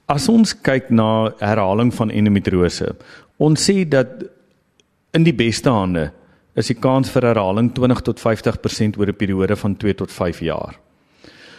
As 0.06 0.30
ons 0.30 0.54
kyk 0.54 0.90
na 0.90 1.34
herhaling 1.40 1.94
van 1.94 2.12
endometriose, 2.12 2.96
ons 3.38 3.70
sê 3.70 3.90
dat 3.90 4.08
in 5.14 5.24
die 5.24 5.34
beste 5.34 5.70
hande 5.70 6.12
is 6.56 6.68
die 6.68 6.80
kans 6.80 7.10
vir 7.10 7.22
herhaling 7.22 7.74
20 7.74 8.02
tot 8.02 8.20
50% 8.20 8.98
oor 8.98 9.08
'n 9.08 9.18
periode 9.18 9.56
van 9.56 9.76
2 9.76 9.94
tot 9.94 10.12
5 10.12 10.40
jaar. 10.40 10.80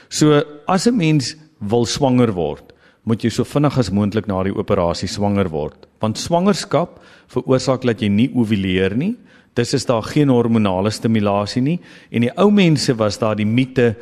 So 0.09 0.43
as 0.69 0.87
'n 0.87 0.97
mens 0.97 1.37
wil 1.59 1.85
swanger 1.85 2.33
word, 2.33 2.70
moet 3.09 3.25
jy 3.25 3.31
so 3.33 3.45
vinnig 3.49 3.79
as 3.79 3.91
moontlik 3.91 4.29
na 4.29 4.43
die 4.45 4.55
operasie 4.55 5.09
swanger 5.09 5.49
word. 5.53 5.89
Want 6.03 6.21
swangerskap 6.21 7.01
veroorsaak 7.33 7.87
dat 7.89 8.03
jy 8.03 8.11
nie 8.13 8.31
ovuleer 8.35 8.97
nie. 8.97 9.15
Dis 9.59 9.75
is 9.75 9.87
daar 9.89 10.05
geen 10.07 10.31
hormonale 10.31 10.93
stimulasie 10.95 11.63
nie. 11.63 11.79
En 12.11 12.27
die 12.27 12.33
ou 12.39 12.51
mense 12.55 12.95
was 12.99 13.19
daar 13.19 13.39
die 13.39 13.49
mite 13.49 13.95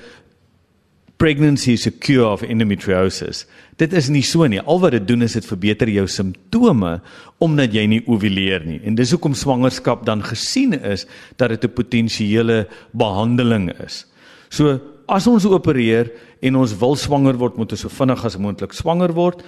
pregnancy 1.19 1.73
is 1.75 1.87
a 1.87 1.91
cure 1.91 2.29
of 2.31 2.45
endometriosis. 2.47 3.43
Dit 3.77 3.93
is 3.93 4.09
nie 4.09 4.23
so 4.23 4.47
nie. 4.47 4.61
Al 4.61 4.79
wat 4.83 4.95
dit 4.95 5.07
doen 5.09 5.27
is 5.27 5.35
dit 5.35 5.47
verbeter 5.47 5.91
jou 5.91 6.07
simptome 6.11 6.99
omdat 7.43 7.75
jy 7.75 7.87
nie 7.91 8.03
ovuleer 8.07 8.67
nie. 8.67 8.79
En 8.87 8.95
dis 8.99 9.11
hoekom 9.15 9.35
swangerskap 9.35 10.05
dan 10.07 10.23
gesien 10.27 10.77
is 10.79 11.07
dat 11.37 11.51
dit 11.51 11.65
'n 11.65 11.75
potensiële 11.75 12.69
behandeling 12.93 13.71
is. 13.83 14.07
So 14.49 14.79
as 15.09 15.27
ons 15.31 15.47
opereer 15.49 16.12
en 16.44 16.61
ons 16.61 16.75
wil 16.81 16.94
swanger 17.01 17.38
word, 17.40 17.57
moet 17.57 17.73
ons 17.73 17.87
so 17.87 17.92
vinnig 17.92 18.25
as 18.29 18.37
moontlik 18.40 18.77
swanger 18.77 19.14
word. 19.16 19.40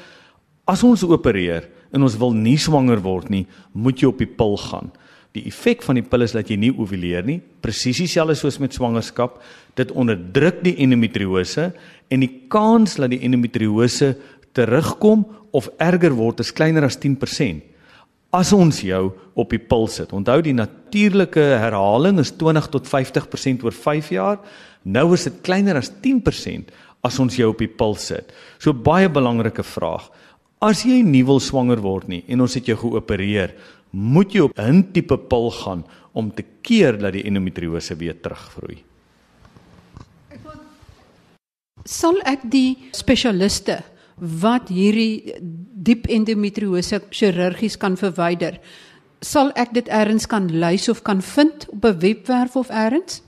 As 0.69 0.83
ons 0.87 1.05
opereer 1.05 1.69
en 1.93 2.07
ons 2.07 2.17
wil 2.21 2.33
nie 2.37 2.57
swanger 2.61 3.03
word 3.05 3.31
nie, 3.33 3.45
moet 3.73 4.01
jy 4.01 4.09
op 4.09 4.21
die 4.23 4.31
pil 4.31 4.57
gaan. 4.61 4.91
Die 5.37 5.45
effek 5.47 5.85
van 5.87 6.01
die 6.01 6.07
pil 6.07 6.25
is 6.27 6.35
dat 6.35 6.49
jy 6.51 6.57
nie 6.59 6.73
ovuleer 6.75 7.27
nie, 7.27 7.39
presies 7.63 8.01
dieselfde 8.03 8.35
soos 8.39 8.59
met 8.59 8.75
swangerskap. 8.75 9.39
Dit 9.79 9.93
onderdruk 9.95 10.65
die 10.65 10.75
endometriose 10.83 11.71
en 12.11 12.25
die 12.25 12.33
kans 12.51 12.97
dat 12.99 13.13
die 13.13 13.21
endometriose 13.27 14.17
terugkom 14.57 15.23
of 15.55 15.69
erger 15.83 16.15
word 16.19 16.43
is 16.43 16.51
kleiner 16.55 16.87
as 16.87 16.99
10%. 16.99 17.61
As 18.35 18.51
ons 18.55 18.81
jou 18.87 19.11
op 19.39 19.51
die 19.51 19.63
pil 19.63 19.87
sit. 19.91 20.13
Onthou 20.15 20.39
die 20.43 20.55
natuurlike 20.55 21.43
herhaling 21.63 22.21
is 22.23 22.31
20 22.39 22.69
tot 22.75 22.91
50% 22.91 23.65
oor 23.67 23.75
5 23.75 24.11
jaar. 24.15 24.39
Nou 24.85 25.13
is 25.15 25.27
dit 25.29 25.43
kleiner 25.45 25.77
as 25.77 25.91
10% 26.03 26.71
as 27.05 27.19
ons 27.21 27.37
jou 27.37 27.51
op 27.53 27.61
die 27.61 27.69
pil 27.69 27.95
sit. 28.01 28.33
So 28.59 28.73
baie 28.73 29.09
belangrike 29.09 29.65
vraag. 29.65 30.11
As 30.61 30.85
jy 30.85 31.01
nie 31.05 31.25
wil 31.25 31.41
swanger 31.41 31.81
word 31.81 32.09
nie 32.09 32.25
en 32.29 32.41
ons 32.45 32.55
het 32.55 32.69
jou 32.69 32.77
geopereer, 32.77 33.55
moet 33.93 34.35
jy 34.35 34.41
op 34.41 34.59
'n 34.59 34.93
tipe 34.93 35.17
pil 35.17 35.51
gaan 35.51 35.85
om 36.13 36.31
te 36.31 36.45
keer 36.63 36.99
dat 36.99 37.13
die 37.13 37.25
endometriose 37.25 37.97
weer 37.97 38.21
teruggroei. 38.21 38.85
Sal 41.85 42.21
ek 42.25 42.41
die 42.45 42.77
spesialiste 42.93 43.83
wat 44.21 44.69
hierdie 44.69 45.35
diep 45.41 46.07
endometriose 46.07 47.01
chirurgies 47.11 47.77
kan 47.77 47.97
verwyder. 47.97 48.61
Sal 49.21 49.51
ek 49.57 49.73
dit 49.73 49.89
eers 49.89 50.27
kan 50.27 50.49
lys 50.49 50.89
of 50.89 51.03
kan 51.03 51.23
vind 51.23 51.67
op 51.71 51.85
'n 51.85 51.99
webwerf 51.99 52.57
of 52.57 52.71
eers? 52.71 53.23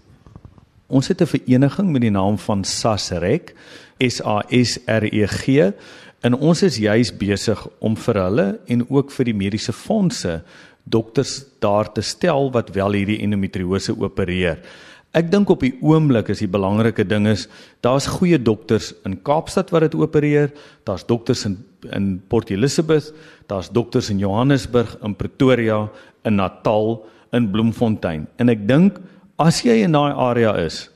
Ons 0.92 1.08
het 1.08 1.22
'n 1.22 1.26
vereniging 1.26 1.88
met 1.90 2.02
die 2.02 2.10
naam 2.10 2.36
van 2.38 2.64
SASREG, 2.64 3.54
S 3.98 4.20
A 4.20 4.42
S 4.50 4.78
R 4.86 5.04
E 5.08 5.26
G, 5.26 5.72
en 6.20 6.34
ons 6.34 6.62
is 6.62 6.76
juis 6.76 7.10
besig 7.16 7.68
om 7.80 7.96
vir 7.96 8.14
hulle 8.14 8.58
en 8.66 8.84
ook 8.90 9.10
vir 9.10 9.24
die 9.24 9.34
mediese 9.34 9.72
fondse 9.72 10.42
dokters 10.84 11.44
daar 11.60 11.92
te 11.92 12.02
stel 12.02 12.50
wat 12.52 12.74
wel 12.74 12.92
hierdie 12.92 13.22
endometriose 13.22 13.94
opereer. 13.98 14.58
Ek 15.12 15.30
dink 15.30 15.50
op 15.50 15.60
die 15.60 15.74
oomblik 15.80 16.28
is 16.28 16.38
die 16.38 16.48
belangrike 16.48 17.04
ding 17.04 17.26
is 17.26 17.48
daar's 17.80 18.06
goeie 18.06 18.38
dokters 18.38 18.94
in 19.04 19.18
Kaapstad 19.22 19.70
wat 19.70 19.80
dit 19.80 19.94
opereer, 19.94 20.52
daar's 20.84 21.06
dokters 21.06 21.44
in 21.44 21.58
in 21.90 22.22
Port 22.28 22.50
Elizabeth, 22.50 23.12
daar's 23.50 23.68
dokters 23.68 24.10
in 24.10 24.18
Johannesburg, 24.18 24.96
in 25.02 25.16
Pretoria, 25.18 25.90
in 26.24 26.36
Natal, 26.36 27.02
in 27.32 27.50
Bloemfontein. 27.50 28.28
En 28.38 28.48
ek 28.48 28.68
dink 28.68 29.00
as 29.38 29.62
jy 29.64 29.82
in 29.84 29.92
daai 29.92 30.12
area 30.12 30.52
is 30.64 30.88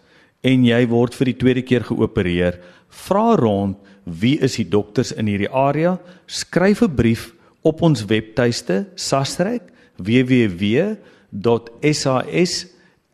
en 0.47 0.65
jy 0.65 0.87
word 0.91 1.15
vir 1.15 1.27
die 1.33 1.39
tweede 1.41 1.63
keer 1.67 1.85
geopereer, 1.87 2.61
vra 2.89 3.37
rond 3.39 3.77
wie 4.07 4.39
is 4.39 4.57
die 4.61 4.69
dokters 4.71 5.13
in 5.13 5.27
hierdie 5.27 5.51
area, 5.51 5.99
skryf 6.27 6.83
'n 6.83 6.95
brief 6.95 7.35
op 7.63 7.83
ons 7.83 8.07
webtuiste 8.07 8.87
sasrek 8.95 9.63
www.sas 9.99 10.97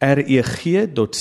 reg.co.za 0.02 1.20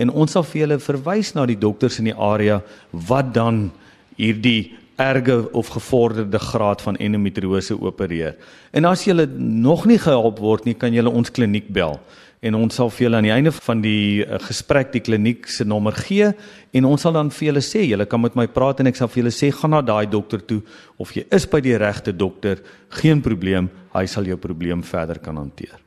en 0.00 0.10
ons 0.10 0.32
sal 0.32 0.44
vir 0.48 0.60
julle 0.62 0.78
verwys 0.80 1.34
na 1.36 1.46
die 1.46 1.58
dokters 1.60 1.98
in 2.00 2.04
die 2.08 2.16
area 2.16 2.62
wat 2.90 3.34
dan 3.36 3.70
hierdie 4.16 4.72
erge 5.00 5.52
of 5.56 5.68
gevorderde 5.72 6.38
graad 6.38 6.82
van 6.84 6.96
endometriose 6.96 7.76
opereer. 7.80 8.36
En 8.72 8.84
as 8.84 9.04
jy 9.06 9.26
nog 9.36 9.86
nie 9.88 9.98
gehelp 9.98 10.38
word 10.38 10.64
nie, 10.64 10.74
kan 10.74 10.92
jy 10.92 11.04
ons 11.08 11.30
kliniek 11.30 11.68
bel 11.72 12.00
en 12.40 12.56
ons 12.56 12.74
sal 12.74 12.88
vir 12.92 13.06
julle 13.06 13.18
aan 13.20 13.28
die 13.28 13.34
einde 13.34 13.52
van 13.52 13.82
die 13.84 14.22
uh, 14.24 14.38
gesprek 14.40 14.94
die 14.94 15.02
kliniek 15.04 15.48
se 15.50 15.66
nommer 15.68 15.96
gee 15.96 16.30
en 16.76 16.88
ons 16.88 17.04
sal 17.04 17.16
dan 17.16 17.32
vir 17.34 17.50
julle 17.50 17.64
sê 17.64 17.84
julle 17.84 18.06
kan 18.08 18.22
met 18.22 18.38
my 18.38 18.46
praat 18.48 18.80
en 18.80 18.88
ek 18.88 18.96
sal 18.96 19.10
vir 19.12 19.24
julle 19.24 19.34
sê 19.34 19.50
gaan 19.52 19.74
na 19.76 19.82
daai 19.84 20.06
dokter 20.08 20.40
toe 20.40 20.62
of 20.98 21.12
jy 21.16 21.26
is 21.36 21.46
by 21.50 21.60
die 21.64 21.76
regte 21.80 22.12
dokter, 22.16 22.60
geen 23.00 23.20
probleem, 23.24 23.70
hy 23.94 24.06
sal 24.08 24.26
jou 24.28 24.36
probleem 24.40 24.82
verder 24.84 25.20
kan 25.20 25.38
hanteer. 25.40 25.78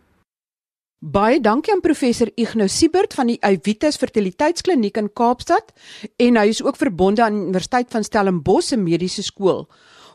Baie 1.03 1.41
dankie 1.43 1.73
aan 1.73 1.81
professor 1.83 2.29
Ignou 2.39 2.69
Siebert 2.71 3.11
van 3.17 3.27
die 3.27 3.39
Evitas 3.43 3.97
Fertiliteitskliniek 3.99 5.01
in 5.01 5.09
Kaapstad 5.11 5.73
en 6.15 6.39
hy 6.39 6.45
is 6.53 6.61
ook 6.63 6.79
verbonde 6.79 7.25
aan 7.25 7.41
Universiteit 7.49 7.91
van 7.91 8.05
Stellenbosch 8.07 8.71
se 8.71 8.79
mediese 8.79 9.25
skool. 9.25 9.65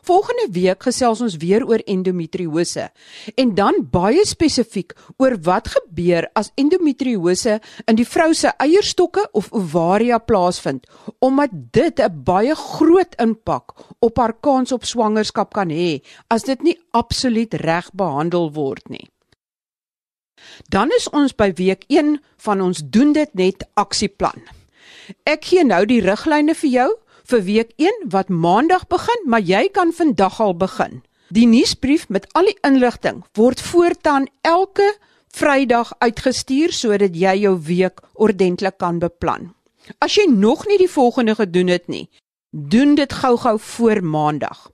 Volgende 0.09 0.47
week 0.49 0.81
gesels 0.87 1.19
ons 1.21 1.35
weer 1.37 1.61
oor 1.69 1.83
endometriose 1.85 2.87
en 3.37 3.49
dan 3.53 3.75
baie 3.93 4.23
spesifiek 4.25 4.95
oor 5.21 5.35
wat 5.45 5.67
gebeur 5.69 6.25
as 6.39 6.49
endometriose 6.57 7.59
in 7.85 7.99
die 7.99 8.07
vrou 8.09 8.31
se 8.33 8.49
eierstokke 8.65 9.27
of 9.37 9.51
ovaria 9.53 10.17
plaasvind 10.17 10.87
omdat 11.27 11.53
dit 11.77 12.01
'n 12.01 12.23
baie 12.25 12.55
groot 12.55 13.13
impak 13.21 13.75
op 13.99 14.17
haar 14.17 14.33
kans 14.33 14.71
op 14.71 14.85
swangerskap 14.85 15.53
kan 15.53 15.69
hê 15.69 16.01
as 16.27 16.43
dit 16.43 16.61
nie 16.63 16.77
absoluut 16.91 17.53
reg 17.53 17.91
behandel 17.93 18.51
word 18.53 18.89
nie. 18.89 19.09
Dan 20.69 20.89
is 20.97 21.09
ons 21.09 21.35
by 21.35 21.53
week 21.53 21.83
1 21.87 22.19
van 22.37 22.61
ons 22.61 22.81
doen 22.83 23.13
dit 23.13 23.33
net 23.33 23.63
aksieplan. 23.73 24.41
Ek 25.23 25.45
gee 25.45 25.63
nou 25.63 25.85
die 25.85 26.01
riglyne 26.01 26.55
vir 26.55 26.69
jou 26.69 26.89
vir 27.29 27.43
week 27.45 27.71
1 27.77 28.09
wat 28.13 28.29
maandag 28.29 28.87
begin, 28.89 29.21
maar 29.25 29.41
jy 29.45 29.67
kan 29.73 29.93
vandag 29.93 30.39
al 30.41 30.55
begin. 30.57 31.01
Die 31.29 31.45
nuusbrief 31.45 32.07
met 32.09 32.25
al 32.33 32.49
die 32.49 32.57
inligting 32.65 33.21
word 33.37 33.61
voortaan 33.61 34.25
elke 34.41 34.95
Vrydag 35.29 35.91
uitgestuur 36.01 36.73
sodat 36.73 37.13
jy 37.13 37.35
jou 37.43 37.53
week 37.61 38.01
ordentlik 38.17 38.79
kan 38.81 38.97
beplan. 38.99 39.51
As 40.01 40.15
jy 40.17 40.25
nog 40.25 40.65
nie 40.65 40.79
die 40.81 40.89
volgende 40.89 41.35
gedoen 41.37 41.69
het 41.69 41.85
nie, 41.87 42.09
doen 42.49 42.95
dit 42.97 43.13
gou-gou 43.13 43.59
voor 43.59 44.01
Maandag. 44.01 44.71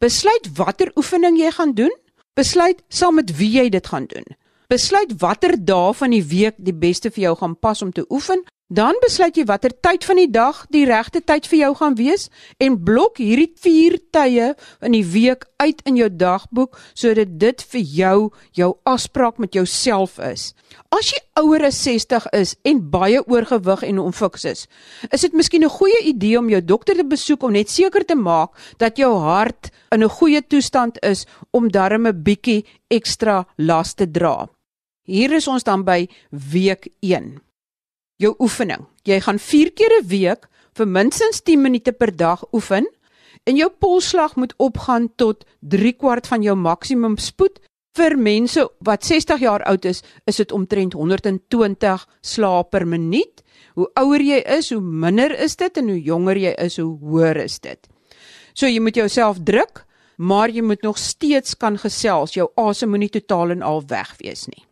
Besluit 0.00 0.48
watter 0.56 0.92
oefening 0.96 1.36
jy 1.36 1.50
gaan 1.52 1.74
doen. 1.74 1.92
Besluit 2.34 2.80
saam 2.88 3.18
met 3.20 3.36
wie 3.36 3.50
jy 3.58 3.68
dit 3.68 3.86
gaan 3.86 4.06
doen. 4.08 4.24
Besluit 4.68 5.12
watter 5.20 5.56
dae 5.56 5.92
van 5.94 6.12
die 6.16 6.24
week 6.24 6.56
die 6.56 6.76
beste 6.76 7.10
vir 7.10 7.28
jou 7.28 7.36
gaan 7.42 7.56
pas 7.58 7.82
om 7.82 7.92
te 7.92 8.04
oefen. 8.08 8.44
Dan 8.68 8.98
besluit 9.00 9.32
jy 9.32 9.46
watter 9.48 9.72
tyd 9.72 10.02
van 10.04 10.18
die 10.20 10.28
dag 10.28 10.58
die 10.68 10.82
regte 10.84 11.22
tyd 11.24 11.46
vir 11.48 11.56
jou 11.56 11.70
gaan 11.78 11.94
wees 11.96 12.26
en 12.60 12.74
blok 12.84 13.16
hierdie 13.16 13.48
4 13.56 13.96
tye 14.12 14.50
in 14.84 14.92
die 14.92 15.06
week 15.08 15.46
uit 15.56 15.80
in 15.88 15.96
jou 15.96 16.08
dagboek 16.12 16.76
sodat 16.92 17.32
dit 17.40 17.64
vir 17.72 17.80
jou 17.80 18.18
jou 18.60 18.68
afspraak 18.84 19.40
met 19.40 19.56
jouself 19.56 20.18
is. 20.20 20.52
As 20.92 21.14
jy 21.14 21.22
ouer 21.40 21.64
as 21.70 21.80
60 21.80 22.28
is 22.36 22.54
en 22.68 22.84
baie 22.92 23.24
oorgewig 23.24 23.86
en 23.88 24.04
onfiks 24.04 24.44
is, 24.52 24.66
is 25.08 25.24
dit 25.24 25.32
miskien 25.32 25.64
'n 25.64 25.72
goeie 25.72 26.04
idee 26.04 26.36
om 26.38 26.52
jou 26.52 26.60
dokter 26.60 26.94
te 26.94 27.08
besoek 27.08 27.42
om 27.42 27.52
net 27.52 27.70
seker 27.70 28.04
te 28.04 28.14
maak 28.14 28.52
dat 28.76 28.98
jou 28.98 29.16
hart 29.16 29.72
in 29.92 30.04
'n 30.04 30.16
goeie 30.20 30.42
toestand 30.42 31.00
is 31.02 31.24
om 31.52 31.72
darm 31.72 32.06
'n 32.06 32.22
bietjie 32.22 32.66
ekstra 32.90 33.46
las 33.56 33.94
te 33.94 34.04
dra. 34.10 34.46
Hier 35.04 35.32
is 35.32 35.48
ons 35.48 35.64
dan 35.64 35.84
by 35.84 36.06
week 36.30 36.92
1. 37.00 37.47
Jou 38.18 38.32
oefening. 38.42 38.82
Jy 39.06 39.20
gaan 39.22 39.38
4 39.38 39.70
keer 39.78 39.92
'n 40.00 40.06
week 40.06 40.48
vir 40.74 40.86
minstens 40.86 41.40
10 41.42 41.62
minute 41.62 41.92
per 41.92 42.16
dag 42.16 42.42
oefen 42.52 42.86
en 43.46 43.56
jou 43.56 43.70
polsslag 43.70 44.36
moet 44.36 44.54
opgaan 44.56 45.08
tot 45.16 45.44
3 45.60 45.92
kwart 45.92 46.26
van 46.26 46.42
jou 46.42 46.56
maksimum 46.56 47.16
spoed. 47.16 47.60
Vir 47.94 48.18
mense 48.18 48.68
wat 48.80 49.04
60 49.04 49.40
jaar 49.40 49.62
oud 49.62 49.84
is, 49.84 50.02
is 50.26 50.36
dit 50.36 50.52
omtrent 50.52 50.92
120 50.92 52.06
slae 52.20 52.64
per 52.64 52.86
minuut. 52.86 53.42
Hoe 53.74 53.90
ouer 53.94 54.20
jy 54.20 54.42
is, 54.58 54.70
hoe 54.70 54.80
minder 54.80 55.40
is 55.40 55.56
dit 55.56 55.76
en 55.76 55.88
hoe 55.88 56.02
jonger 56.02 56.36
jy 56.36 56.54
is, 56.58 56.76
hoe 56.76 56.98
hoër 56.98 57.36
is 57.36 57.58
dit. 57.58 57.88
So 58.52 58.66
jy 58.66 58.80
moet 58.80 58.94
jouself 58.94 59.38
druk, 59.44 59.86
maar 60.16 60.50
jy 60.50 60.62
moet 60.62 60.82
nog 60.82 60.98
steeds 60.98 61.56
kan 61.56 61.78
gesels. 61.78 62.34
Jou 62.34 62.50
asem 62.56 62.88
moenie 62.88 63.10
totaal 63.10 63.50
en 63.50 63.62
al 63.62 63.82
weg 63.86 64.16
wees 64.18 64.46
nie 64.46 64.68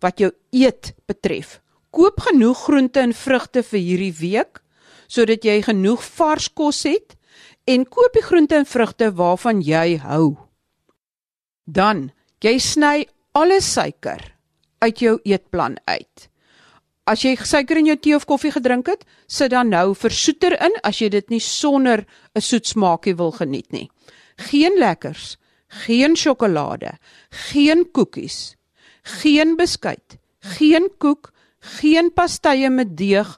wat 0.00 0.20
jou 0.20 0.30
eet 0.52 0.94
betref. 1.08 1.60
Koop 1.96 2.20
genoeg 2.20 2.58
groente 2.66 3.00
en 3.00 3.14
vrugte 3.16 3.62
vir 3.64 3.80
hierdie 3.80 4.14
week 4.20 4.60
sodat 5.08 5.46
jy 5.46 5.60
genoeg 5.64 6.02
vars 6.18 6.50
kos 6.52 6.82
het 6.84 7.14
en 7.70 7.86
koop 7.88 8.12
die 8.12 8.24
groente 8.26 8.58
en 8.58 8.66
vrugte 8.68 9.08
waarvan 9.16 9.62
jy 9.64 9.96
hou. 10.02 10.36
Dan, 11.64 12.10
jy 12.44 12.58
sny 12.60 13.06
alle 13.32 13.62
suiker 13.64 14.20
uit 14.84 15.00
jou 15.00 15.16
eetplan 15.24 15.78
uit. 15.86 16.26
As 17.06 17.22
jy 17.22 17.36
suiker 17.38 17.78
in 17.80 17.88
jou 17.92 17.96
tee 18.02 18.16
of 18.18 18.26
koffie 18.26 18.52
gedrink 18.52 18.90
het, 18.90 19.06
sit 19.26 19.54
dan 19.54 19.70
nou 19.70 19.94
versoeter 19.94 20.56
in 20.58 20.74
as 20.84 21.00
jy 21.00 21.08
dit 21.14 21.30
nie 21.30 21.40
sonder 21.40 22.04
'n 22.34 22.40
soet 22.42 22.66
smaakie 22.66 23.14
wil 23.16 23.32
geniet 23.32 23.72
nie. 23.72 23.88
Geen 24.36 24.76
lekkers, 24.78 25.38
geen 25.68 26.16
sjokolade, 26.16 26.98
geen 27.30 27.86
koekies, 27.92 28.56
geen 29.02 29.56
beskuit, 29.56 30.18
geen 30.40 30.90
koek, 30.98 31.32
geen 31.60 32.12
pastye 32.14 32.70
met 32.70 32.96
deeg, 32.96 33.28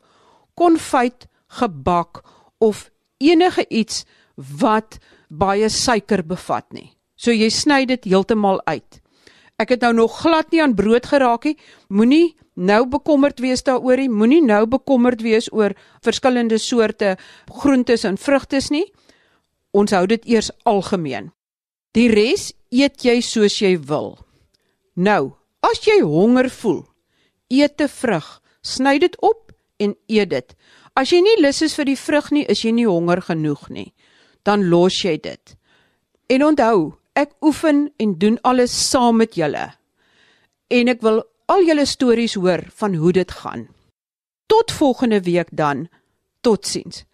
konfyt, 0.54 1.26
gebak 1.60 2.22
of 2.58 2.90
enige 3.18 3.64
iets 3.68 4.04
wat 4.34 4.98
baie 5.28 5.68
suiker 5.68 6.24
bevat 6.26 6.66
nie. 6.72 6.92
So 7.16 7.32
jy 7.34 7.48
sny 7.50 7.84
dit 7.86 8.04
heeltemal 8.04 8.60
uit. 8.66 9.00
Ek 9.58 9.74
het 9.74 9.82
nou 9.82 9.92
nog 9.96 10.20
glad 10.20 10.52
nie 10.52 10.62
aan 10.62 10.76
brood 10.78 11.06
geraak 11.10 11.48
nie. 11.48 11.56
Moenie 11.88 12.36
nou 12.54 12.84
bekommerd 12.86 13.40
wees 13.42 13.64
daaroor 13.66 13.98
nie. 13.98 14.10
Moenie 14.10 14.42
nou 14.44 14.66
bekommerd 14.70 15.22
wees 15.22 15.50
oor 15.52 15.74
verskillende 16.04 16.58
soorte 16.62 17.16
groentes 17.50 18.04
en 18.06 18.18
vrugtes 18.18 18.70
nie. 18.70 18.86
Ons 19.74 19.90
hou 19.96 20.06
dit 20.06 20.22
eers 20.30 20.52
algemeen. 20.62 21.32
Die 21.92 22.06
res 22.12 22.52
eet 22.70 23.02
jy 23.02 23.18
soos 23.24 23.58
jy 23.58 23.74
wil. 23.88 24.14
Nou, 24.94 25.38
As 25.58 25.80
jy 25.82 25.98
honger 26.06 26.46
voel, 26.54 26.84
eet 27.48 27.80
'n 27.80 27.88
vrug, 27.88 28.40
sny 28.62 28.98
dit 28.98 29.20
op 29.20 29.52
en 29.76 29.96
eet 30.06 30.30
dit. 30.30 30.56
As 30.94 31.10
jy 31.10 31.20
nie 31.20 31.40
lus 31.42 31.62
is 31.62 31.74
vir 31.74 31.84
die 31.84 31.98
vrug 31.98 32.30
nie, 32.30 32.44
is 32.44 32.62
jy 32.62 32.72
nie 32.74 32.86
honger 32.86 33.22
genoeg 33.22 33.68
nie. 33.70 33.94
Dan 34.42 34.68
los 34.68 35.02
jy 35.02 35.16
dit. 35.16 35.56
En 36.28 36.44
onthou, 36.44 36.94
ek 37.14 37.30
oefen 37.40 37.92
en 37.98 38.18
doen 38.18 38.38
alles 38.42 38.90
saam 38.90 39.16
met 39.16 39.34
julle. 39.34 39.74
En 40.68 40.88
ek 40.88 41.00
wil 41.02 41.22
al 41.46 41.64
julle 41.64 41.86
stories 41.86 42.34
hoor 42.34 42.64
van 42.74 42.94
hoe 42.94 43.12
dit 43.12 43.30
gaan. 43.30 43.68
Tot 44.46 44.72
volgende 44.72 45.20
week 45.22 45.48
dan. 45.52 45.88
Totsiens. 46.40 47.04